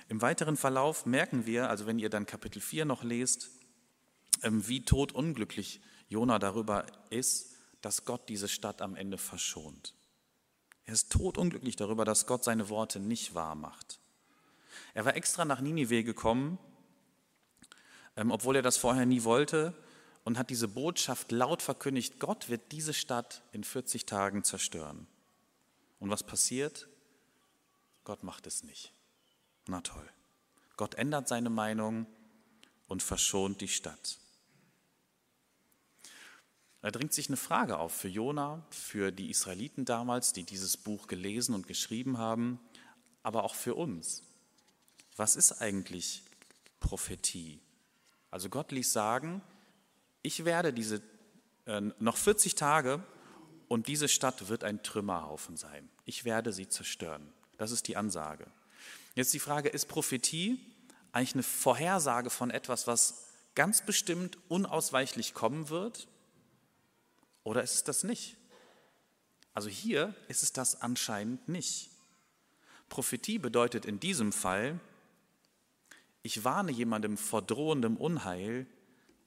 Im 0.07 0.21
weiteren 0.21 0.55
Verlauf 0.55 1.05
merken 1.07 1.47
wir, 1.47 1.69
also 1.69 1.87
wenn 1.87 1.97
ihr 1.97 2.09
dann 2.09 2.27
Kapitel 2.27 2.61
4 2.61 2.85
noch 2.85 3.03
lest, 3.03 3.49
ähm, 4.43 4.67
wie 4.67 4.85
todunglücklich 4.85 5.81
Jona 6.09 6.37
darüber 6.37 6.85
ist, 7.09 7.58
dass 7.81 8.05
Gott 8.05 8.29
diese 8.29 8.47
Stadt 8.47 8.81
am 8.81 8.95
Ende 8.95 9.17
verschont. 9.17 9.93
Er 10.85 10.93
ist 10.93 11.11
todunglücklich 11.11 11.75
darüber, 11.75 12.05
dass 12.05 12.25
Gott 12.25 12.43
seine 12.43 12.69
Worte 12.69 12.99
nicht 12.99 13.35
wahr 13.35 13.55
macht. 13.55 13.99
Er 14.93 15.05
war 15.05 15.15
extra 15.15 15.45
nach 15.45 15.61
Ninive 15.61 16.03
gekommen, 16.03 16.57
ähm, 18.15 18.31
obwohl 18.31 18.55
er 18.55 18.61
das 18.61 18.77
vorher 18.77 19.05
nie 19.05 19.23
wollte, 19.23 19.73
und 20.25 20.37
hat 20.37 20.49
diese 20.49 20.67
Botschaft 20.67 21.31
laut 21.31 21.61
verkündigt, 21.61 22.19
Gott 22.19 22.49
wird 22.49 22.71
diese 22.71 22.93
Stadt 22.93 23.41
in 23.51 23.63
40 23.63 24.05
Tagen 24.05 24.43
zerstören. 24.43 25.07
Und 25.99 26.09
was 26.09 26.23
passiert? 26.23 26.87
Gott 28.03 28.23
macht 28.23 28.45
es 28.47 28.63
nicht. 28.63 28.93
Na 29.67 29.81
toll. 29.81 30.07
Gott 30.77 30.95
ändert 30.95 31.27
seine 31.27 31.49
Meinung 31.49 32.05
und 32.87 33.03
verschont 33.03 33.61
die 33.61 33.67
Stadt. 33.67 34.19
Da 36.81 36.91
dringt 36.91 37.13
sich 37.13 37.27
eine 37.27 37.37
Frage 37.37 37.77
auf 37.77 37.93
für 37.93 38.07
Jona, 38.07 38.65
für 38.69 39.11
die 39.11 39.29
Israeliten 39.29 39.85
damals, 39.85 40.31
die 40.31 40.43
dieses 40.43 40.77
Buch 40.77 41.07
gelesen 41.07 41.53
und 41.53 41.67
geschrieben 41.67 42.17
haben, 42.17 42.59
aber 43.21 43.43
auch 43.43 43.55
für 43.55 43.75
uns. 43.75 44.23
Was 45.17 45.35
ist 45.35 45.61
eigentlich 45.61 46.23
Prophetie? 46.79 47.59
Also 48.31 48.47
Gott 48.47 48.71
ließ 48.71 48.93
sagen, 48.93 49.41
ich 50.21 50.45
werde 50.45 50.71
diese 50.71 51.01
äh, 51.65 51.81
noch 51.99 52.15
40 52.15 52.55
Tage 52.55 53.03
und 53.67 53.87
diese 53.87 54.07
Stadt 54.07 54.47
wird 54.47 54.63
ein 54.63 54.81
Trümmerhaufen 54.81 55.57
sein. 55.57 55.89
Ich 56.05 56.23
werde 56.23 56.53
sie 56.53 56.69
zerstören. 56.69 57.33
Das 57.57 57.71
ist 57.71 57.87
die 57.87 57.97
Ansage. 57.97 58.47
Jetzt 59.15 59.33
die 59.33 59.39
Frage, 59.39 59.67
ist 59.67 59.87
Prophetie 59.87 60.59
eigentlich 61.11 61.33
eine 61.33 61.43
Vorhersage 61.43 62.29
von 62.29 62.51
etwas, 62.51 62.87
was 62.87 63.25
ganz 63.55 63.85
bestimmt 63.85 64.37
unausweichlich 64.47 65.33
kommen 65.33 65.69
wird? 65.69 66.07
Oder 67.43 67.63
ist 67.63 67.75
es 67.75 67.83
das 67.83 68.03
nicht? 68.03 68.37
Also 69.53 69.69
hier 69.69 70.13
ist 70.27 70.43
es 70.43 70.53
das 70.53 70.81
anscheinend 70.81 71.47
nicht. 71.47 71.89
Prophetie 72.87 73.39
bedeutet 73.39 73.85
in 73.85 73.99
diesem 73.99 74.31
Fall, 74.31 74.79
ich 76.21 76.43
warne 76.43 76.71
jemandem 76.71 77.17
vor 77.17 77.41
drohendem 77.41 77.97
Unheil, 77.97 78.67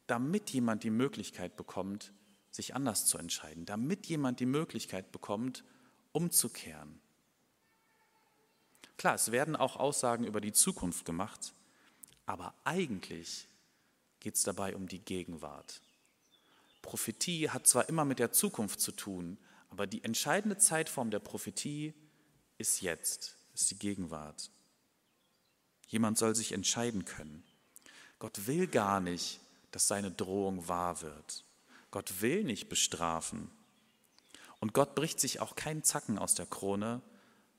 damit 0.06 0.50
jemand 0.50 0.84
die 0.84 0.90
Möglichkeit 0.90 1.56
bekommt, 1.56 2.12
sich 2.50 2.74
anders 2.74 3.06
zu 3.06 3.18
entscheiden, 3.18 3.64
damit 3.64 4.06
jemand 4.06 4.40
die 4.40 4.46
Möglichkeit 4.46 5.10
bekommt, 5.10 5.64
umzukehren. 6.12 7.00
Klar, 8.98 9.14
es 9.14 9.32
werden 9.32 9.56
auch 9.56 9.76
Aussagen 9.76 10.24
über 10.24 10.40
die 10.40 10.52
Zukunft 10.52 11.04
gemacht, 11.04 11.54
aber 12.26 12.54
eigentlich 12.64 13.48
geht 14.20 14.34
es 14.34 14.42
dabei 14.42 14.76
um 14.76 14.86
die 14.86 15.00
Gegenwart. 15.00 15.80
Prophetie 16.82 17.48
hat 17.50 17.66
zwar 17.66 17.88
immer 17.88 18.04
mit 18.04 18.18
der 18.18 18.32
Zukunft 18.32 18.80
zu 18.80 18.92
tun, 18.92 19.38
aber 19.70 19.86
die 19.86 20.04
entscheidende 20.04 20.58
Zeitform 20.58 21.10
der 21.10 21.20
Prophetie 21.20 21.94
ist 22.58 22.82
jetzt, 22.82 23.36
ist 23.54 23.70
die 23.70 23.78
Gegenwart. 23.78 24.50
Jemand 25.86 26.18
soll 26.18 26.34
sich 26.34 26.52
entscheiden 26.52 27.04
können. 27.04 27.44
Gott 28.18 28.46
will 28.46 28.66
gar 28.66 29.00
nicht, 29.00 29.40
dass 29.70 29.88
seine 29.88 30.10
Drohung 30.10 30.68
wahr 30.68 31.02
wird. 31.02 31.44
Gott 31.90 32.20
will 32.20 32.44
nicht 32.44 32.68
bestrafen. 32.68 33.50
Und 34.60 34.74
Gott 34.74 34.94
bricht 34.94 35.20
sich 35.20 35.40
auch 35.40 35.56
keinen 35.56 35.82
Zacken 35.82 36.18
aus 36.18 36.34
der 36.34 36.46
Krone, 36.46 37.02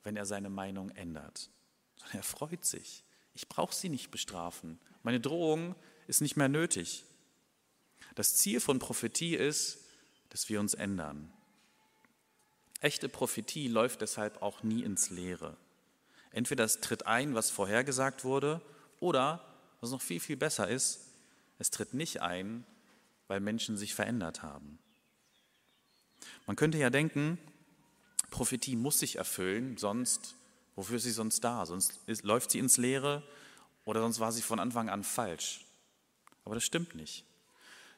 wenn 0.03 0.15
er 0.15 0.25
seine 0.25 0.49
Meinung 0.49 0.89
ändert. 0.91 1.49
Sondern 1.97 2.17
er 2.17 2.23
freut 2.23 2.65
sich. 2.65 3.03
Ich 3.33 3.49
brauche 3.49 3.73
sie 3.73 3.89
nicht 3.89 4.11
bestrafen. 4.11 4.79
Meine 5.01 5.19
Drohung 5.19 5.75
ist 6.07 6.21
nicht 6.21 6.37
mehr 6.37 6.49
nötig. 6.49 7.03
Das 8.15 8.35
Ziel 8.35 8.59
von 8.59 8.79
Prophetie 8.79 9.35
ist, 9.35 9.79
dass 10.29 10.49
wir 10.49 10.59
uns 10.59 10.73
ändern. 10.73 11.31
Echte 12.79 13.09
Prophetie 13.09 13.67
läuft 13.67 14.01
deshalb 14.01 14.41
auch 14.41 14.61
nie 14.61 14.83
ins 14.83 15.09
Leere. 15.09 15.55
Entweder 16.31 16.63
es 16.63 16.81
tritt 16.81 17.07
ein, 17.07 17.33
was 17.33 17.49
vorhergesagt 17.49 18.23
wurde, 18.23 18.61
oder, 18.99 19.45
was 19.81 19.91
noch 19.91 20.01
viel, 20.01 20.19
viel 20.19 20.37
besser 20.37 20.67
ist, 20.67 21.07
es 21.59 21.71
tritt 21.71 21.93
nicht 21.93 22.21
ein, 22.21 22.65
weil 23.27 23.39
Menschen 23.39 23.77
sich 23.77 23.93
verändert 23.93 24.43
haben. 24.43 24.79
Man 26.45 26.55
könnte 26.55 26.77
ja 26.77 26.89
denken, 26.89 27.37
Prophetie 28.29 28.75
muss 28.75 28.99
sich 28.99 29.17
erfüllen, 29.17 29.77
sonst, 29.77 30.35
wofür 30.75 30.97
ist 30.97 31.03
sie 31.03 31.11
sonst 31.11 31.43
da? 31.43 31.65
Sonst 31.65 31.99
ist, 32.07 32.23
läuft 32.23 32.51
sie 32.51 32.59
ins 32.59 32.77
Leere 32.77 33.23
oder 33.85 34.01
sonst 34.01 34.19
war 34.19 34.31
sie 34.31 34.41
von 34.41 34.59
Anfang 34.59 34.89
an 34.89 35.03
falsch. 35.03 35.65
Aber 36.43 36.55
das 36.55 36.63
stimmt 36.63 36.95
nicht. 36.95 37.25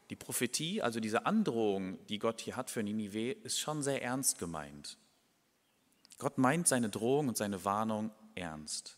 Die 0.10 0.16
Prophetie, 0.16 0.82
also 0.82 1.00
diese 1.00 1.26
Androhung, 1.26 1.98
die 2.08 2.20
Gott 2.20 2.42
hier 2.42 2.56
hat 2.56 2.70
für 2.70 2.84
Ninive, 2.84 3.32
ist 3.32 3.60
schon 3.60 3.82
sehr 3.82 4.04
ernst 4.04 4.38
gemeint. 4.38 4.98
Gott 6.18 6.38
meint 6.38 6.68
seine 6.68 6.90
Drohung 6.90 7.28
und 7.28 7.38
seine 7.38 7.66
Warnung 7.66 8.12
ernst. 8.36 8.98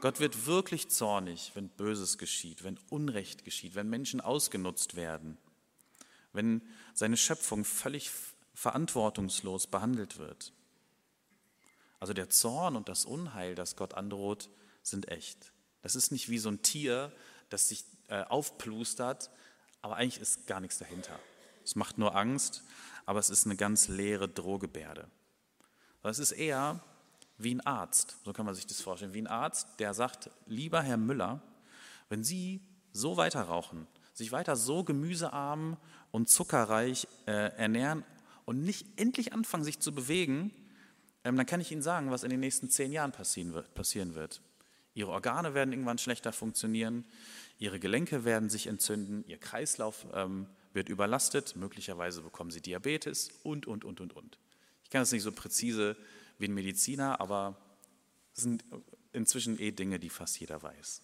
Gott 0.00 0.20
wird 0.20 0.46
wirklich 0.46 0.88
zornig, 0.88 1.52
wenn 1.54 1.68
Böses 1.70 2.18
geschieht, 2.18 2.64
wenn 2.64 2.78
Unrecht 2.90 3.44
geschieht, 3.44 3.74
wenn 3.74 3.88
Menschen 3.88 4.20
ausgenutzt 4.20 4.94
werden, 4.94 5.38
wenn 6.32 6.62
seine 6.92 7.16
Schöpfung 7.16 7.64
völlig 7.64 8.10
verantwortungslos 8.52 9.66
behandelt 9.66 10.18
wird. 10.18 10.52
Also 11.98 12.12
der 12.12 12.28
Zorn 12.28 12.76
und 12.76 12.88
das 12.88 13.06
Unheil, 13.06 13.54
das 13.54 13.74
Gott 13.74 13.94
androht, 13.94 14.50
sind 14.82 15.08
echt. 15.08 15.52
Das 15.82 15.96
ist 15.96 16.12
nicht 16.12 16.28
wie 16.28 16.38
so 16.38 16.50
ein 16.50 16.62
Tier, 16.62 17.10
das 17.48 17.68
sich 17.68 17.84
äh, 18.08 18.22
aufplustert, 18.24 19.30
aber 19.82 19.96
eigentlich 19.96 20.20
ist 20.20 20.46
gar 20.46 20.60
nichts 20.60 20.78
dahinter. 20.78 21.18
Es 21.64 21.74
macht 21.74 21.98
nur 21.98 22.14
Angst, 22.14 22.62
aber 23.06 23.18
es 23.18 23.30
ist 23.30 23.46
eine 23.46 23.56
ganz 23.56 23.88
leere 23.88 24.28
Drohgebärde. 24.28 25.08
Es 26.02 26.18
ist 26.18 26.32
eher 26.32 26.80
wie 27.38 27.54
ein 27.54 27.60
Arzt, 27.60 28.16
so 28.24 28.32
kann 28.32 28.46
man 28.46 28.54
sich 28.54 28.66
das 28.66 28.80
vorstellen, 28.80 29.12
wie 29.12 29.22
ein 29.22 29.26
Arzt, 29.26 29.68
der 29.78 29.92
sagt, 29.92 30.30
lieber 30.46 30.80
Herr 30.82 30.96
Müller, 30.96 31.42
wenn 32.08 32.24
Sie 32.24 32.60
so 32.92 33.16
weiter 33.16 33.42
rauchen, 33.42 33.86
sich 34.14 34.32
weiter 34.32 34.56
so 34.56 34.84
gemüsearm 34.84 35.76
und 36.12 36.28
zuckerreich 36.28 37.08
äh, 37.26 37.52
ernähren 37.56 38.04
und 38.44 38.62
nicht 38.62 38.86
endlich 38.98 39.32
anfangen, 39.32 39.64
sich 39.64 39.80
zu 39.80 39.92
bewegen, 39.92 40.52
ähm, 41.24 41.36
dann 41.36 41.46
kann 41.46 41.60
ich 41.60 41.72
Ihnen 41.72 41.82
sagen, 41.82 42.10
was 42.10 42.22
in 42.22 42.30
den 42.30 42.40
nächsten 42.40 42.70
zehn 42.70 42.92
Jahren 42.92 43.12
passieren 43.12 43.52
wird, 43.52 43.74
passieren 43.74 44.14
wird. 44.14 44.40
Ihre 44.96 45.10
Organe 45.10 45.52
werden 45.52 45.72
irgendwann 45.72 45.98
schlechter 45.98 46.32
funktionieren, 46.32 47.04
Ihre 47.58 47.78
Gelenke 47.78 48.24
werden 48.24 48.48
sich 48.48 48.66
entzünden, 48.66 49.24
Ihr 49.26 49.36
Kreislauf 49.36 50.06
ähm, 50.14 50.48
wird 50.72 50.88
überlastet, 50.88 51.54
möglicherweise 51.54 52.22
bekommen 52.22 52.50
Sie 52.50 52.62
Diabetes 52.62 53.30
und, 53.42 53.66
und, 53.66 53.84
und, 53.84 54.00
und, 54.00 54.16
und. 54.16 54.38
Ich 54.82 54.88
kann 54.88 55.02
das 55.02 55.12
nicht 55.12 55.22
so 55.22 55.32
präzise 55.32 55.98
wie 56.38 56.48
ein 56.48 56.54
Mediziner, 56.54 57.20
aber 57.20 57.60
es 58.34 58.42
sind 58.42 58.64
inzwischen 59.12 59.60
eh 59.60 59.70
Dinge, 59.70 59.98
die 59.98 60.08
fast 60.08 60.40
jeder 60.40 60.62
weiß. 60.62 61.02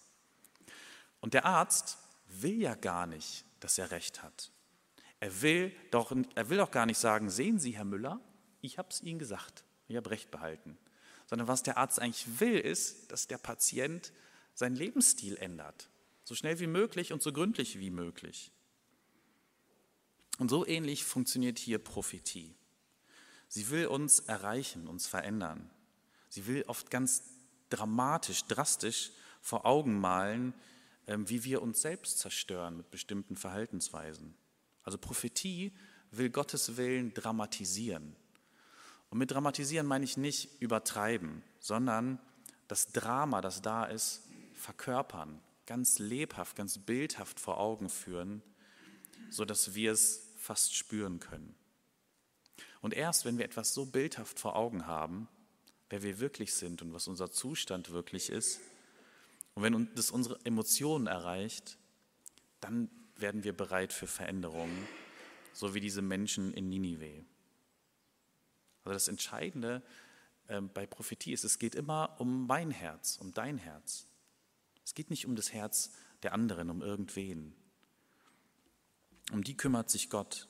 Und 1.19 1.35
der 1.35 1.45
Arzt 1.45 1.99
will 2.27 2.59
ja 2.59 2.73
gar 2.73 3.05
nicht, 3.05 3.45
dass 3.59 3.77
er 3.77 3.91
recht 3.91 4.23
hat. 4.23 4.51
Er 5.19 5.43
will 5.43 5.71
doch, 5.91 6.15
er 6.33 6.49
will 6.49 6.57
doch 6.57 6.71
gar 6.71 6.87
nicht 6.87 6.97
sagen, 6.97 7.29
sehen 7.29 7.59
Sie, 7.59 7.77
Herr 7.77 7.85
Müller, 7.85 8.19
ich 8.61 8.79
habe 8.79 8.89
es 8.89 9.03
Ihnen 9.03 9.19
gesagt, 9.19 9.63
ich 9.87 9.95
habe 9.95 10.09
Recht 10.09 10.31
behalten. 10.31 10.79
Sondern 11.33 11.47
was 11.47 11.63
der 11.63 11.79
Arzt 11.79 11.99
eigentlich 11.99 12.39
will, 12.39 12.59
ist, 12.59 13.11
dass 13.11 13.25
der 13.25 13.39
Patient 13.39 14.13
seinen 14.53 14.75
Lebensstil 14.75 15.35
ändert. 15.37 15.89
So 16.23 16.35
schnell 16.35 16.59
wie 16.59 16.67
möglich 16.67 17.11
und 17.11 17.23
so 17.23 17.33
gründlich 17.33 17.79
wie 17.79 17.89
möglich. 17.89 18.51
Und 20.37 20.49
so 20.49 20.63
ähnlich 20.63 21.03
funktioniert 21.03 21.57
hier 21.57 21.79
Prophetie. 21.79 22.53
Sie 23.47 23.71
will 23.71 23.87
uns 23.87 24.19
erreichen, 24.19 24.87
uns 24.87 25.07
verändern. 25.07 25.71
Sie 26.29 26.45
will 26.45 26.65
oft 26.67 26.91
ganz 26.91 27.23
dramatisch, 27.71 28.43
drastisch 28.43 29.09
vor 29.41 29.65
Augen 29.65 29.99
malen, 29.99 30.53
ähm, 31.07 31.27
wie 31.29 31.43
wir 31.45 31.63
uns 31.63 31.81
selbst 31.81 32.19
zerstören 32.19 32.77
mit 32.77 32.91
bestimmten 32.91 33.37
Verhaltensweisen. 33.37 34.35
Also 34.83 34.99
Prophetie 34.99 35.73
will 36.11 36.29
Gottes 36.29 36.77
Willen 36.77 37.11
dramatisieren. 37.15 38.15
Und 39.13 39.19
mit 39.19 39.29
dramatisieren 39.29 39.85
meine 39.85 40.05
ich 40.05 40.17
nicht 40.17 40.59
übertreiben, 40.59 41.43
sondern 41.59 42.17
das 42.67 42.87
Drama, 42.87 43.41
das 43.41 43.61
da 43.61 43.85
ist, 43.85 44.23
verkörpern, 44.55 45.39
ganz 45.67 45.99
lebhaft, 45.99 46.55
ganz 46.55 46.79
bildhaft 46.79 47.39
vor 47.39 47.59
Augen 47.59 47.89
führen, 47.89 48.41
sodass 49.29 49.75
wir 49.75 49.91
es 49.91 50.29
fast 50.39 50.73
spüren 50.73 51.19
können. 51.19 51.53
Und 52.81 52.95
erst 52.95 53.23
wenn 53.25 53.37
wir 53.37 53.45
etwas 53.45 53.75
so 53.75 53.85
bildhaft 53.85 54.39
vor 54.39 54.55
Augen 54.55 54.87
haben, 54.87 55.27
wer 55.91 56.01
wir 56.01 56.19
wirklich 56.19 56.55
sind 56.55 56.81
und 56.81 56.91
was 56.91 57.07
unser 57.07 57.29
Zustand 57.29 57.91
wirklich 57.91 58.31
ist, 58.31 58.61
und 59.53 59.61
wenn 59.61 59.93
das 59.93 60.09
unsere 60.09 60.43
Emotionen 60.43 61.05
erreicht, 61.05 61.77
dann 62.61 62.89
werden 63.17 63.43
wir 63.43 63.55
bereit 63.55 63.93
für 63.93 64.07
Veränderungen, 64.07 64.87
so 65.53 65.75
wie 65.75 65.81
diese 65.81 66.01
Menschen 66.01 66.51
in 66.55 66.69
Ninive. 66.69 67.25
Also 68.83 68.93
das 68.93 69.07
Entscheidende 69.07 69.81
äh, 70.47 70.61
bei 70.61 70.85
Prophetie 70.85 71.33
ist, 71.33 71.43
es 71.43 71.59
geht 71.59 71.75
immer 71.75 72.15
um 72.19 72.47
mein 72.47 72.71
Herz, 72.71 73.17
um 73.17 73.33
dein 73.33 73.57
Herz. 73.57 74.07
Es 74.83 74.93
geht 74.93 75.09
nicht 75.09 75.25
um 75.25 75.35
das 75.35 75.53
Herz 75.53 75.91
der 76.23 76.33
anderen, 76.33 76.69
um 76.69 76.81
irgendwen. 76.81 77.55
Um 79.31 79.43
die 79.43 79.55
kümmert 79.55 79.89
sich 79.89 80.09
Gott. 80.09 80.47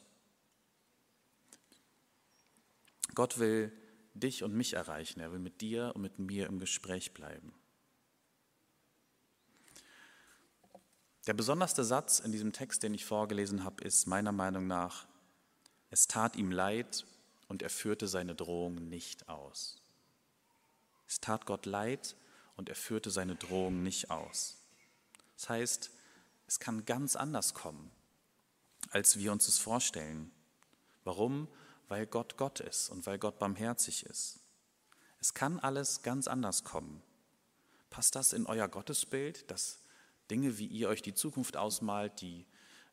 Gott 3.14 3.38
will 3.38 3.72
dich 4.16 4.44
und 4.44 4.54
mich 4.54 4.74
erreichen. 4.74 5.20
Er 5.20 5.32
will 5.32 5.40
mit 5.40 5.62
dir 5.62 5.92
und 5.96 6.02
mit 6.02 6.18
mir 6.20 6.48
im 6.48 6.60
Gespräch 6.60 7.14
bleiben. 7.14 7.54
Der 11.28 11.34
besonderste 11.34 11.84
Satz 11.84 12.20
in 12.20 12.32
diesem 12.32 12.52
Text, 12.52 12.84
den 12.84 12.94
ich 12.94 13.06
vorgelesen 13.06 13.64
habe, 13.64 13.84
ist 13.84 14.08
meiner 14.08 14.32
Meinung 14.32 14.68
nach, 14.68 15.08
es 15.90 16.08
tat 16.08 16.36
ihm 16.36 16.52
leid 16.52 17.06
und 17.48 17.62
er 17.62 17.70
führte 17.70 18.08
seine 18.08 18.36
Drohung 18.36 18.76
nicht 18.90 19.30
aus. 19.30 19.82
Es 21.08 21.20
tat 21.20 21.46
Gott 21.46 21.66
leid 21.66 22.16
und 22.56 22.70
er 22.70 22.76
führte 22.76 23.12
seine 23.12 23.36
Drohung 23.36 23.84
nicht 23.84 24.10
aus. 24.10 24.58
Das 25.36 25.50
heißt, 25.50 25.92
es 26.48 26.60
kann 26.60 26.86
ganz 26.86 27.16
anders 27.16 27.54
kommen, 27.54 27.92
als 28.92 29.18
wir 29.18 29.32
uns 29.32 29.48
es 29.48 29.60
vorstellen. 29.60 30.32
Warum? 31.04 31.48
Weil 31.88 32.06
Gott 32.08 32.38
Gott 32.38 32.60
ist 32.60 32.90
und 32.90 33.06
weil 33.06 33.20
Gott 33.20 33.40
barmherzig 33.40 34.06
ist. 34.06 34.40
Es 35.20 35.34
kann 35.34 35.60
alles 35.60 36.02
ganz 36.02 36.28
anders 36.28 36.64
kommen. 36.64 37.02
Passt 37.90 38.16
das 38.16 38.34
in 38.34 38.46
euer 38.46 38.68
Gottesbild, 38.68 39.50
dass 39.52 39.80
Dinge, 40.30 40.58
wie 40.58 40.68
ihr 40.68 40.90
euch 40.90 41.02
die 41.02 41.14
Zukunft 41.14 41.58
ausmalt, 41.58 42.22
die, 42.22 42.46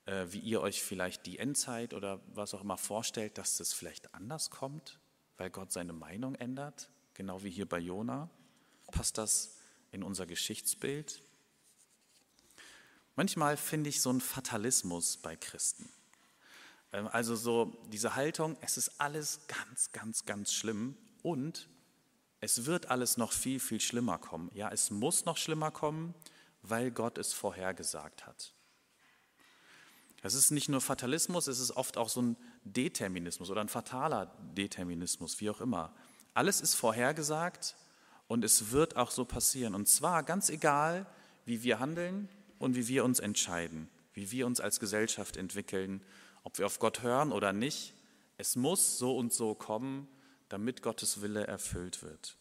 wie 0.07 0.39
ihr 0.39 0.61
euch 0.61 0.83
vielleicht 0.83 1.27
die 1.27 1.39
Endzeit 1.39 1.95
oder 1.95 2.21
was 2.35 2.55
auch 2.55 2.63
immer 2.63 2.77
vorstellt, 2.77 3.39
dass 3.39 3.59
das 3.59 3.73
vielleicht 3.73 4.13
anders 4.15 4.51
kommt, 4.51 4.99
weil 5.37 5.51
Gott 5.51 5.73
seine 5.73 5.93
Meinung 5.93 6.35
ändert, 6.35 6.91
genau 7.15 7.43
wie 7.43 7.51
hier 7.51 7.69
bei 7.69 7.79
Jona? 7.79 8.29
Passt 8.91 9.19
das 9.19 9.57
in 9.93 10.03
unser 10.03 10.27
Geschichtsbild? 10.27 11.23
Manchmal 13.17 13.57
finde 13.57 13.91
ich 13.91 14.01
so 14.01 14.11
einen 14.11 14.21
Fatalismus 14.21 15.17
bei 15.19 15.37
Christen. 15.37 15.89
Ähm, 16.93 17.09
also 17.09 17.37
so 17.37 17.77
diese 17.93 18.15
Haltung, 18.15 18.57
es 18.61 18.77
ist 18.77 19.01
alles 19.01 19.41
ganz, 19.47 19.93
ganz, 19.93 20.25
ganz 20.25 20.53
schlimm 20.53 20.97
und 21.23 21.69
es 22.41 22.65
wird 22.65 22.87
alles 22.87 23.17
noch 23.17 23.33
viel, 23.33 23.61
viel 23.61 23.81
schlimmer 23.81 24.19
kommen. 24.19 24.51
Ja, 24.55 24.71
es 24.71 24.91
muss 24.91 25.25
noch 25.25 25.37
schlimmer 25.37 25.71
kommen, 25.71 26.15
weil 26.63 26.91
Gott 26.91 27.19
es 27.19 27.33
vorhergesagt 27.33 28.27
hat. 28.27 28.55
Das 30.23 30.35
ist 30.35 30.51
nicht 30.51 30.69
nur 30.69 30.81
Fatalismus, 30.81 31.47
es 31.47 31.61
ist 31.61 31.77
oft 31.77 31.97
auch 31.97 32.09
so 32.09 32.21
ein 32.21 32.37
Determinismus 32.65 33.51
oder 33.51 33.63
ein 33.63 33.69
fataler 33.69 34.27
Determinismus, 34.57 35.41
wie 35.41 35.49
auch 35.49 35.61
immer. 35.61 35.95
Alles 36.35 36.61
ist 36.61 36.75
vorhergesagt 36.75 37.75
und 38.29 38.45
es 38.45 38.71
wird 38.71 38.97
auch 38.97 39.11
so 39.11 39.25
passieren. 39.25 39.75
Und 39.75 39.89
zwar 39.89 40.23
ganz 40.23 40.51
egal, 40.51 41.07
wie 41.47 41.63
wir 41.63 41.81
handeln 41.81 42.29
und 42.59 42.77
wie 42.77 42.87
wir 42.87 43.05
uns 43.05 43.19
entscheiden, 43.19 43.89
wie 44.13 44.31
wir 44.31 44.47
uns 44.47 44.61
als 44.61 44.79
Gesellschaft 44.79 45.37
entwickeln, 45.37 46.03
ob 46.45 46.59
wir 46.59 46.67
auf 46.67 46.79
Gott 46.79 47.03
hören 47.03 47.33
oder 47.33 47.53
nicht. 47.53 47.95
Es 48.37 48.57
muss 48.57 48.99
so 48.99 49.17
und 49.17 49.33
so 49.33 49.55
kommen, 49.55 50.07
damit 50.49 50.83
Gottes 50.83 51.23
Wille 51.23 51.47
erfüllt 51.47 52.03
wird. 52.03 52.37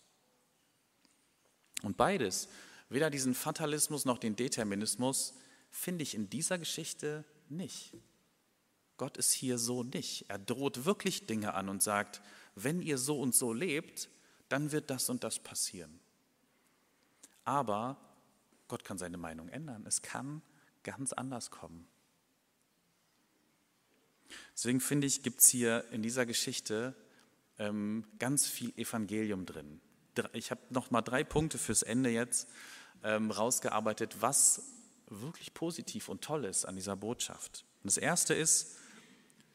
Und 1.82 1.96
beides, 1.96 2.50
weder 2.90 3.10
diesen 3.10 3.34
Fatalismus 3.34 4.06
noch 4.06 4.18
den 4.18 4.36
Determinismus, 4.36 5.34
finde 5.72 6.04
ich 6.04 6.16
in 6.16 6.30
dieser 6.30 6.58
Geschichte 6.58 7.24
nicht. 7.52 7.94
Gott 8.98 9.18
ist 9.18 9.34
hier 9.34 9.58
so 9.58 9.84
nicht. 9.84 10.26
Er 10.30 10.40
droht 10.40 10.86
wirklich 10.86 11.26
Dinge 11.26 11.54
an 11.54 11.70
und 11.70 11.82
sagt, 11.82 12.22
wenn 12.56 12.82
ihr 12.82 12.98
so 12.98 13.20
und 13.20 13.34
so 13.34 13.54
lebt, 13.54 14.10
dann 14.50 14.72
wird 14.72 14.90
das 14.90 15.10
und 15.10 15.24
das 15.24 15.40
passieren. 15.40 16.00
Aber 17.46 17.98
Gott 18.68 18.84
kann 18.84 18.98
seine 18.98 19.18
Meinung 19.18 19.48
ändern. 19.50 19.86
Es 19.86 20.02
kann 20.02 20.42
ganz 20.84 21.14
anders 21.14 21.50
kommen. 21.50 21.88
Deswegen 24.54 24.80
finde 24.80 25.08
ich, 25.08 25.24
gibt 25.24 25.40
es 25.40 25.48
hier 25.48 25.86
in 25.92 26.02
dieser 26.02 26.26
Geschichte 26.26 26.96
ähm, 27.58 28.06
ganz 28.20 28.48
viel 28.48 28.78
Evangelium 28.78 29.46
drin. 29.46 29.82
Ich 30.34 30.52
habe 30.52 30.62
noch 30.70 30.92
mal 30.92 31.02
drei 31.02 31.24
Punkte 31.24 31.58
fürs 31.58 31.84
Ende 31.84 32.10
jetzt 32.10 32.48
ähm, 33.04 33.32
rausgearbeitet, 33.32 34.22
was 34.22 34.64
wirklich 35.10 35.54
positiv 35.54 36.10
und 36.10 36.24
toll 36.24 36.46
ist 36.46 36.66
an 36.66 36.76
dieser 36.76 36.96
Botschaft. 36.96 37.66
Und 37.84 37.88
das 37.88 37.98
erste 37.98 38.34
ist, 38.34 38.78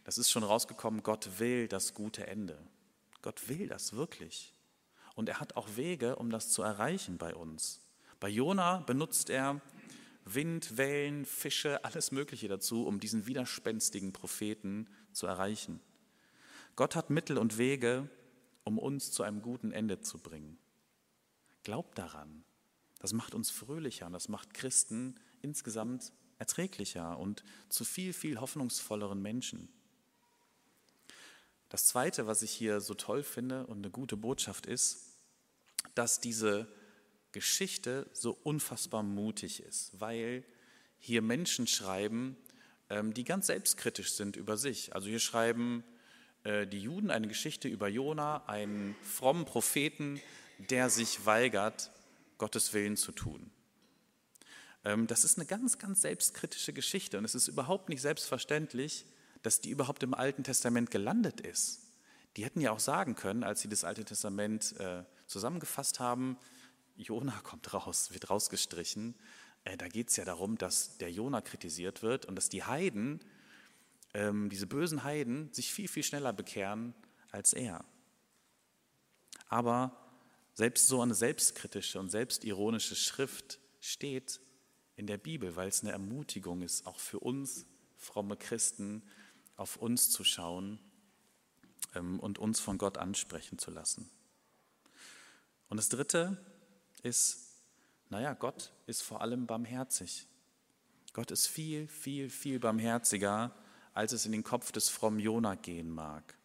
das 0.05 0.19
ist 0.19 0.31
schon 0.31 0.45
rausgekommen, 0.45 1.03
Gott 1.03 1.39
will 1.39 1.69
das 1.69 1.95
gute 1.95 2.27
Ende. 2.27 2.59
Gott 3.23 3.49
will 3.49 3.69
das 3.69 3.95
wirklich. 3.95 4.55
Und 5.15 5.29
er 5.29 5.41
hat 5.41 5.57
auch 5.57 5.77
Wege, 5.77 6.17
um 6.17 6.31
das 6.31 6.51
zu 6.51 6.63
erreichen 6.63 7.19
bei 7.19 7.35
uns. 7.35 7.81
Bei 8.21 8.29
Jona 8.29 8.79
benutzt 8.79 9.31
er 9.31 9.61
Wind, 10.25 10.77
Wellen, 10.77 11.25
Fische, 11.25 11.85
alles 11.85 12.11
Mögliche 12.11 12.49
dazu, 12.49 12.87
um 12.87 13.01
diesen 13.01 13.27
widerspenstigen 13.27 14.13
Propheten 14.13 14.89
zu 15.13 15.27
erreichen. 15.27 15.81
Gott 16.77 16.97
hat 16.97 17.11
Mittel 17.11 17.39
und 17.39 17.59
Wege, 17.59 18.09
um 18.65 18.79
uns 18.79 19.13
zu 19.13 19.23
einem 19.23 19.43
guten 19.43 19.73
Ende 19.73 20.01
zu 20.01 20.19
bringen. 20.19 20.59
Glaubt 21.63 21.99
daran. 21.99 22.45
Das 22.99 23.13
macht 23.13 23.35
uns 23.35 23.51
fröhlicher 23.51 24.07
und 24.07 24.13
das 24.13 24.29
macht 24.29 24.55
Christen 24.55 25.15
insgesamt 25.45 26.13
erträglicher 26.39 27.19
und 27.19 27.45
zu 27.69 27.85
viel, 27.85 28.13
viel 28.13 28.41
hoffnungsvolleren 28.41 29.23
Menschen. 29.23 29.69
Das 31.69 31.87
Zweite, 31.87 32.27
was 32.27 32.43
ich 32.43 32.51
hier 32.51 32.81
so 32.81 32.95
toll 32.95 33.23
finde 33.23 33.67
und 33.67 33.79
eine 33.79 33.91
gute 33.91 34.17
Botschaft 34.17 34.67
ist, 34.67 35.19
dass 35.95 36.21
diese 36.21 36.69
Geschichte 37.33 38.09
so 38.13 38.39
unfassbar 38.43 39.03
mutig 39.03 39.63
ist, 39.63 40.01
weil 40.01 40.45
hier 40.99 41.21
Menschen 41.21 41.67
schreiben, 41.67 42.37
ähm, 42.91 43.13
die 43.13 43.25
ganz 43.25 43.47
selbstkritisch 43.49 44.13
sind 44.13 44.37
über 44.37 44.57
sich. 44.57 44.95
Also 44.95 45.09
hier 45.09 45.19
schreiben 45.19 45.85
äh, 46.45 46.67
die 46.67 46.81
Juden 46.81 47.11
eine 47.11 47.27
Geschichte 47.27 47.69
über 47.69 47.89
Jona, 47.89 48.45
einen 48.47 48.95
frommen 49.03 49.45
Propheten, 49.45 50.21
der 50.71 50.91
sich 50.91 51.27
weigert, 51.27 51.91
Gottes 52.39 52.73
Willen 52.73 52.97
zu 52.97 53.13
tun. 53.13 53.51
Ähm, 54.85 55.07
das 55.07 55.25
ist 55.25 55.39
eine 55.39 55.47
ganz, 55.47 55.79
ganz 55.79 56.03
selbstkritische 56.03 56.73
Geschichte 56.73 57.19
und 57.19 57.25
es 57.25 57.35
ist 57.35 57.49
überhaupt 57.49 57.89
nicht 57.89 58.03
selbstverständlich, 58.03 59.07
dass 59.43 59.61
die 59.61 59.71
überhaupt 59.71 60.03
im 60.03 60.15
Alten 60.15 60.45
Testament 60.45 60.91
gelandet 60.91 61.41
ist. 61.41 61.81
Die 62.37 62.45
hätten 62.45 62.61
ja 62.61 62.73
auch 62.73 62.81
sagen 62.81 63.15
können, 63.15 63.45
als 63.45 63.61
sie 63.61 63.69
das 63.69 63.85
Alte 63.85 64.05
Testament 64.05 64.79
äh, 64.79 65.05
zusammengefasst 65.27 66.01
haben, 66.01 66.37
Jona 66.97 67.39
kommt 67.43 67.73
raus, 67.75 68.13
wird 68.13 68.31
rausgestrichen. 68.31 69.15
Äh, 69.65 69.77
da 69.77 69.89
geht 69.89 70.11
es 70.11 70.17
ja 70.17 70.25
darum, 70.25 70.59
dass 70.59 70.99
der 70.99 71.11
Jona 71.11 71.41
kritisiert 71.41 72.03
wird 72.03 72.27
und 72.27 72.37
dass 72.37 72.49
die 72.49 72.65
Heiden, 72.65 73.21
ähm, 74.15 74.49
diese 74.51 74.67
bösen 74.67 75.05
Heiden, 75.05 75.53
sich 75.53 75.73
viel, 75.73 75.89
viel 75.89 76.03
schneller 76.03 76.33
bekehren 76.33 76.95
als 77.31 77.53
er. 77.53 77.85
Aber 79.49 79.97
selbst 80.55 80.87
so 80.87 81.01
eine 81.03 81.15
selbstkritische 81.15 81.99
und 81.99 82.11
selbstironische 82.11 82.95
Schrift 82.95 83.59
steht 83.81 84.41
in 84.97 85.07
der 85.07 85.19
Bibel, 85.19 85.57
weil 85.57 85.69
es 85.69 85.83
eine 85.83 85.93
Ermutigung 85.93 86.63
ist, 86.63 86.87
auch 86.87 86.99
für 86.99 87.21
uns 87.21 87.67
fromme 87.97 88.37
Christen, 88.37 89.03
auf 89.57 89.77
uns 89.77 90.11
zu 90.11 90.25
schauen 90.25 90.79
ähm, 91.95 92.21
und 92.21 92.39
uns 92.39 92.61
von 92.61 92.79
Gott 92.79 92.99
ansprechen 92.99 93.59
zu 93.59 93.71
lassen. 93.71 94.11
Und 95.69 95.77
das 95.77 95.89
Dritte 95.89 96.39
ist, 97.03 97.55
naja, 98.11 98.35
Gott 98.35 98.73
ist 98.87 99.03
vor 99.03 99.21
allem 99.21 99.47
barmherzig. 99.47 100.27
Gott 101.13 101.31
ist 101.31 101.47
viel, 101.47 101.87
viel, 101.89 102.31
viel 102.31 102.59
barmherziger, 102.59 103.55
als 103.93 104.13
es 104.13 104.27
in 104.27 104.33
den 104.33 104.43
Kopf 104.43 104.73
des 104.73 104.89
frommen 104.89 105.21
Jona 105.21 105.55
gehen 105.55 105.91
mag. 105.91 106.37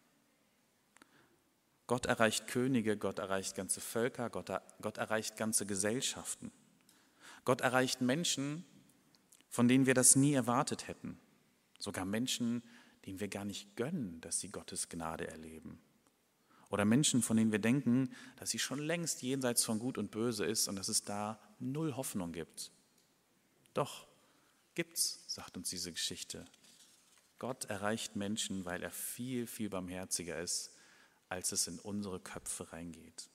Gott 1.86 2.06
erreicht 2.06 2.46
Könige, 2.46 2.96
Gott 2.96 3.18
erreicht 3.18 3.56
ganze 3.56 3.80
Völker, 3.80 4.30
Gott, 4.30 4.50
Gott 4.80 4.98
erreicht 4.98 5.36
ganze 5.36 5.66
Gesellschaften. 5.66 6.52
Gott 7.44 7.60
erreicht 7.60 8.00
Menschen, 8.00 8.64
von 9.48 9.68
denen 9.68 9.86
wir 9.86 9.94
das 9.94 10.16
nie 10.16 10.32
erwartet 10.32 10.88
hätten. 10.88 11.18
Sogar 11.78 12.04
Menschen, 12.04 12.62
denen 13.06 13.20
wir 13.20 13.28
gar 13.28 13.44
nicht 13.44 13.76
gönnen, 13.76 14.20
dass 14.20 14.40
sie 14.40 14.50
Gottes 14.50 14.88
Gnade 14.88 15.26
erleben. 15.26 15.80
Oder 16.68 16.84
Menschen, 16.84 17.20
von 17.22 17.36
denen 17.36 17.50
wir 17.50 17.58
denken, 17.58 18.14
dass 18.36 18.50
sie 18.50 18.58
schon 18.58 18.78
längst 18.78 19.22
jenseits 19.22 19.64
von 19.64 19.78
Gut 19.78 19.98
und 19.98 20.10
Böse 20.10 20.44
ist 20.44 20.68
und 20.68 20.76
dass 20.76 20.88
es 20.88 21.02
da 21.02 21.40
null 21.58 21.96
Hoffnung 21.96 22.32
gibt. 22.32 22.70
Doch, 23.74 24.06
gibt's, 24.74 25.24
sagt 25.26 25.56
uns 25.56 25.70
diese 25.70 25.92
Geschichte. 25.92 26.44
Gott 27.40 27.64
erreicht 27.64 28.14
Menschen, 28.14 28.64
weil 28.64 28.82
er 28.82 28.90
viel, 28.90 29.46
viel 29.46 29.68
barmherziger 29.68 30.40
ist, 30.40 30.76
als 31.28 31.52
es 31.52 31.66
in 31.66 31.78
unsere 31.78 32.20
Köpfe 32.20 32.72
reingeht. 32.72 33.30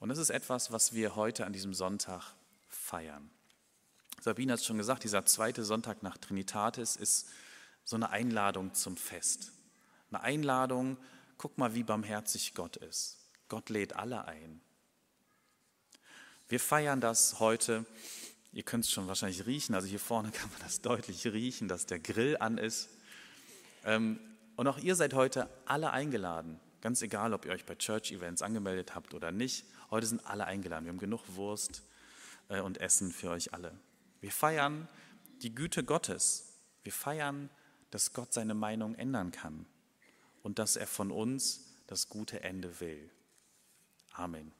Und 0.00 0.08
das 0.08 0.18
ist 0.18 0.30
etwas, 0.30 0.70
was 0.70 0.92
wir 0.92 1.16
heute 1.16 1.44
an 1.44 1.52
diesem 1.52 1.74
Sonntag 1.74 2.34
feiern. 2.68 3.30
Sabine 4.20 4.52
hat 4.52 4.60
es 4.60 4.66
schon 4.66 4.78
gesagt, 4.78 5.04
dieser 5.04 5.24
zweite 5.26 5.64
Sonntag 5.64 6.02
nach 6.02 6.18
Trinitatis 6.18 6.96
ist 6.96 7.28
so 7.84 7.96
eine 7.96 8.10
Einladung 8.10 8.74
zum 8.74 8.96
Fest. 8.96 9.52
Eine 10.10 10.22
Einladung, 10.22 10.96
guck 11.36 11.58
mal, 11.58 11.74
wie 11.74 11.82
barmherzig 11.82 12.54
Gott 12.54 12.76
ist. 12.76 13.18
Gott 13.48 13.70
lädt 13.70 13.96
alle 13.96 14.26
ein. 14.26 14.60
Wir 16.48 16.60
feiern 16.60 17.00
das 17.00 17.40
heute. 17.40 17.84
Ihr 18.52 18.62
könnt 18.62 18.84
es 18.84 18.90
schon 18.90 19.08
wahrscheinlich 19.08 19.46
riechen. 19.46 19.74
Also 19.74 19.86
hier 19.86 20.00
vorne 20.00 20.30
kann 20.32 20.50
man 20.50 20.60
das 20.62 20.80
deutlich 20.80 21.26
riechen, 21.26 21.68
dass 21.68 21.86
der 21.86 21.98
Grill 21.98 22.36
an 22.38 22.58
ist. 22.58 22.88
Ähm, 23.84 24.18
und 24.56 24.66
auch 24.66 24.78
ihr 24.78 24.96
seid 24.96 25.14
heute 25.14 25.48
alle 25.66 25.90
eingeladen. 25.90 26.58
Ganz 26.80 27.02
egal, 27.02 27.34
ob 27.34 27.44
ihr 27.44 27.52
euch 27.52 27.64
bei 27.64 27.74
Church 27.74 28.12
Events 28.12 28.42
angemeldet 28.42 28.94
habt 28.94 29.14
oder 29.14 29.32
nicht. 29.32 29.64
Heute 29.90 30.06
sind 30.06 30.24
alle 30.26 30.44
eingeladen. 30.44 30.84
Wir 30.84 30.92
haben 30.92 30.98
genug 30.98 31.22
Wurst 31.34 31.82
äh, 32.48 32.60
und 32.60 32.78
Essen 32.78 33.10
für 33.10 33.30
euch 33.30 33.52
alle. 33.52 33.76
Wir 34.20 34.30
feiern 34.30 34.88
die 35.42 35.54
Güte 35.54 35.84
Gottes. 35.84 36.54
Wir 36.82 36.92
feiern, 36.92 37.50
dass 37.90 38.12
Gott 38.12 38.32
seine 38.32 38.54
Meinung 38.54 38.94
ändern 38.94 39.32
kann 39.32 39.66
und 40.42 40.58
dass 40.58 40.76
er 40.76 40.86
von 40.86 41.10
uns 41.10 41.74
das 41.86 42.08
gute 42.08 42.42
Ende 42.42 42.80
will. 42.80 43.10
Amen. 44.12 44.52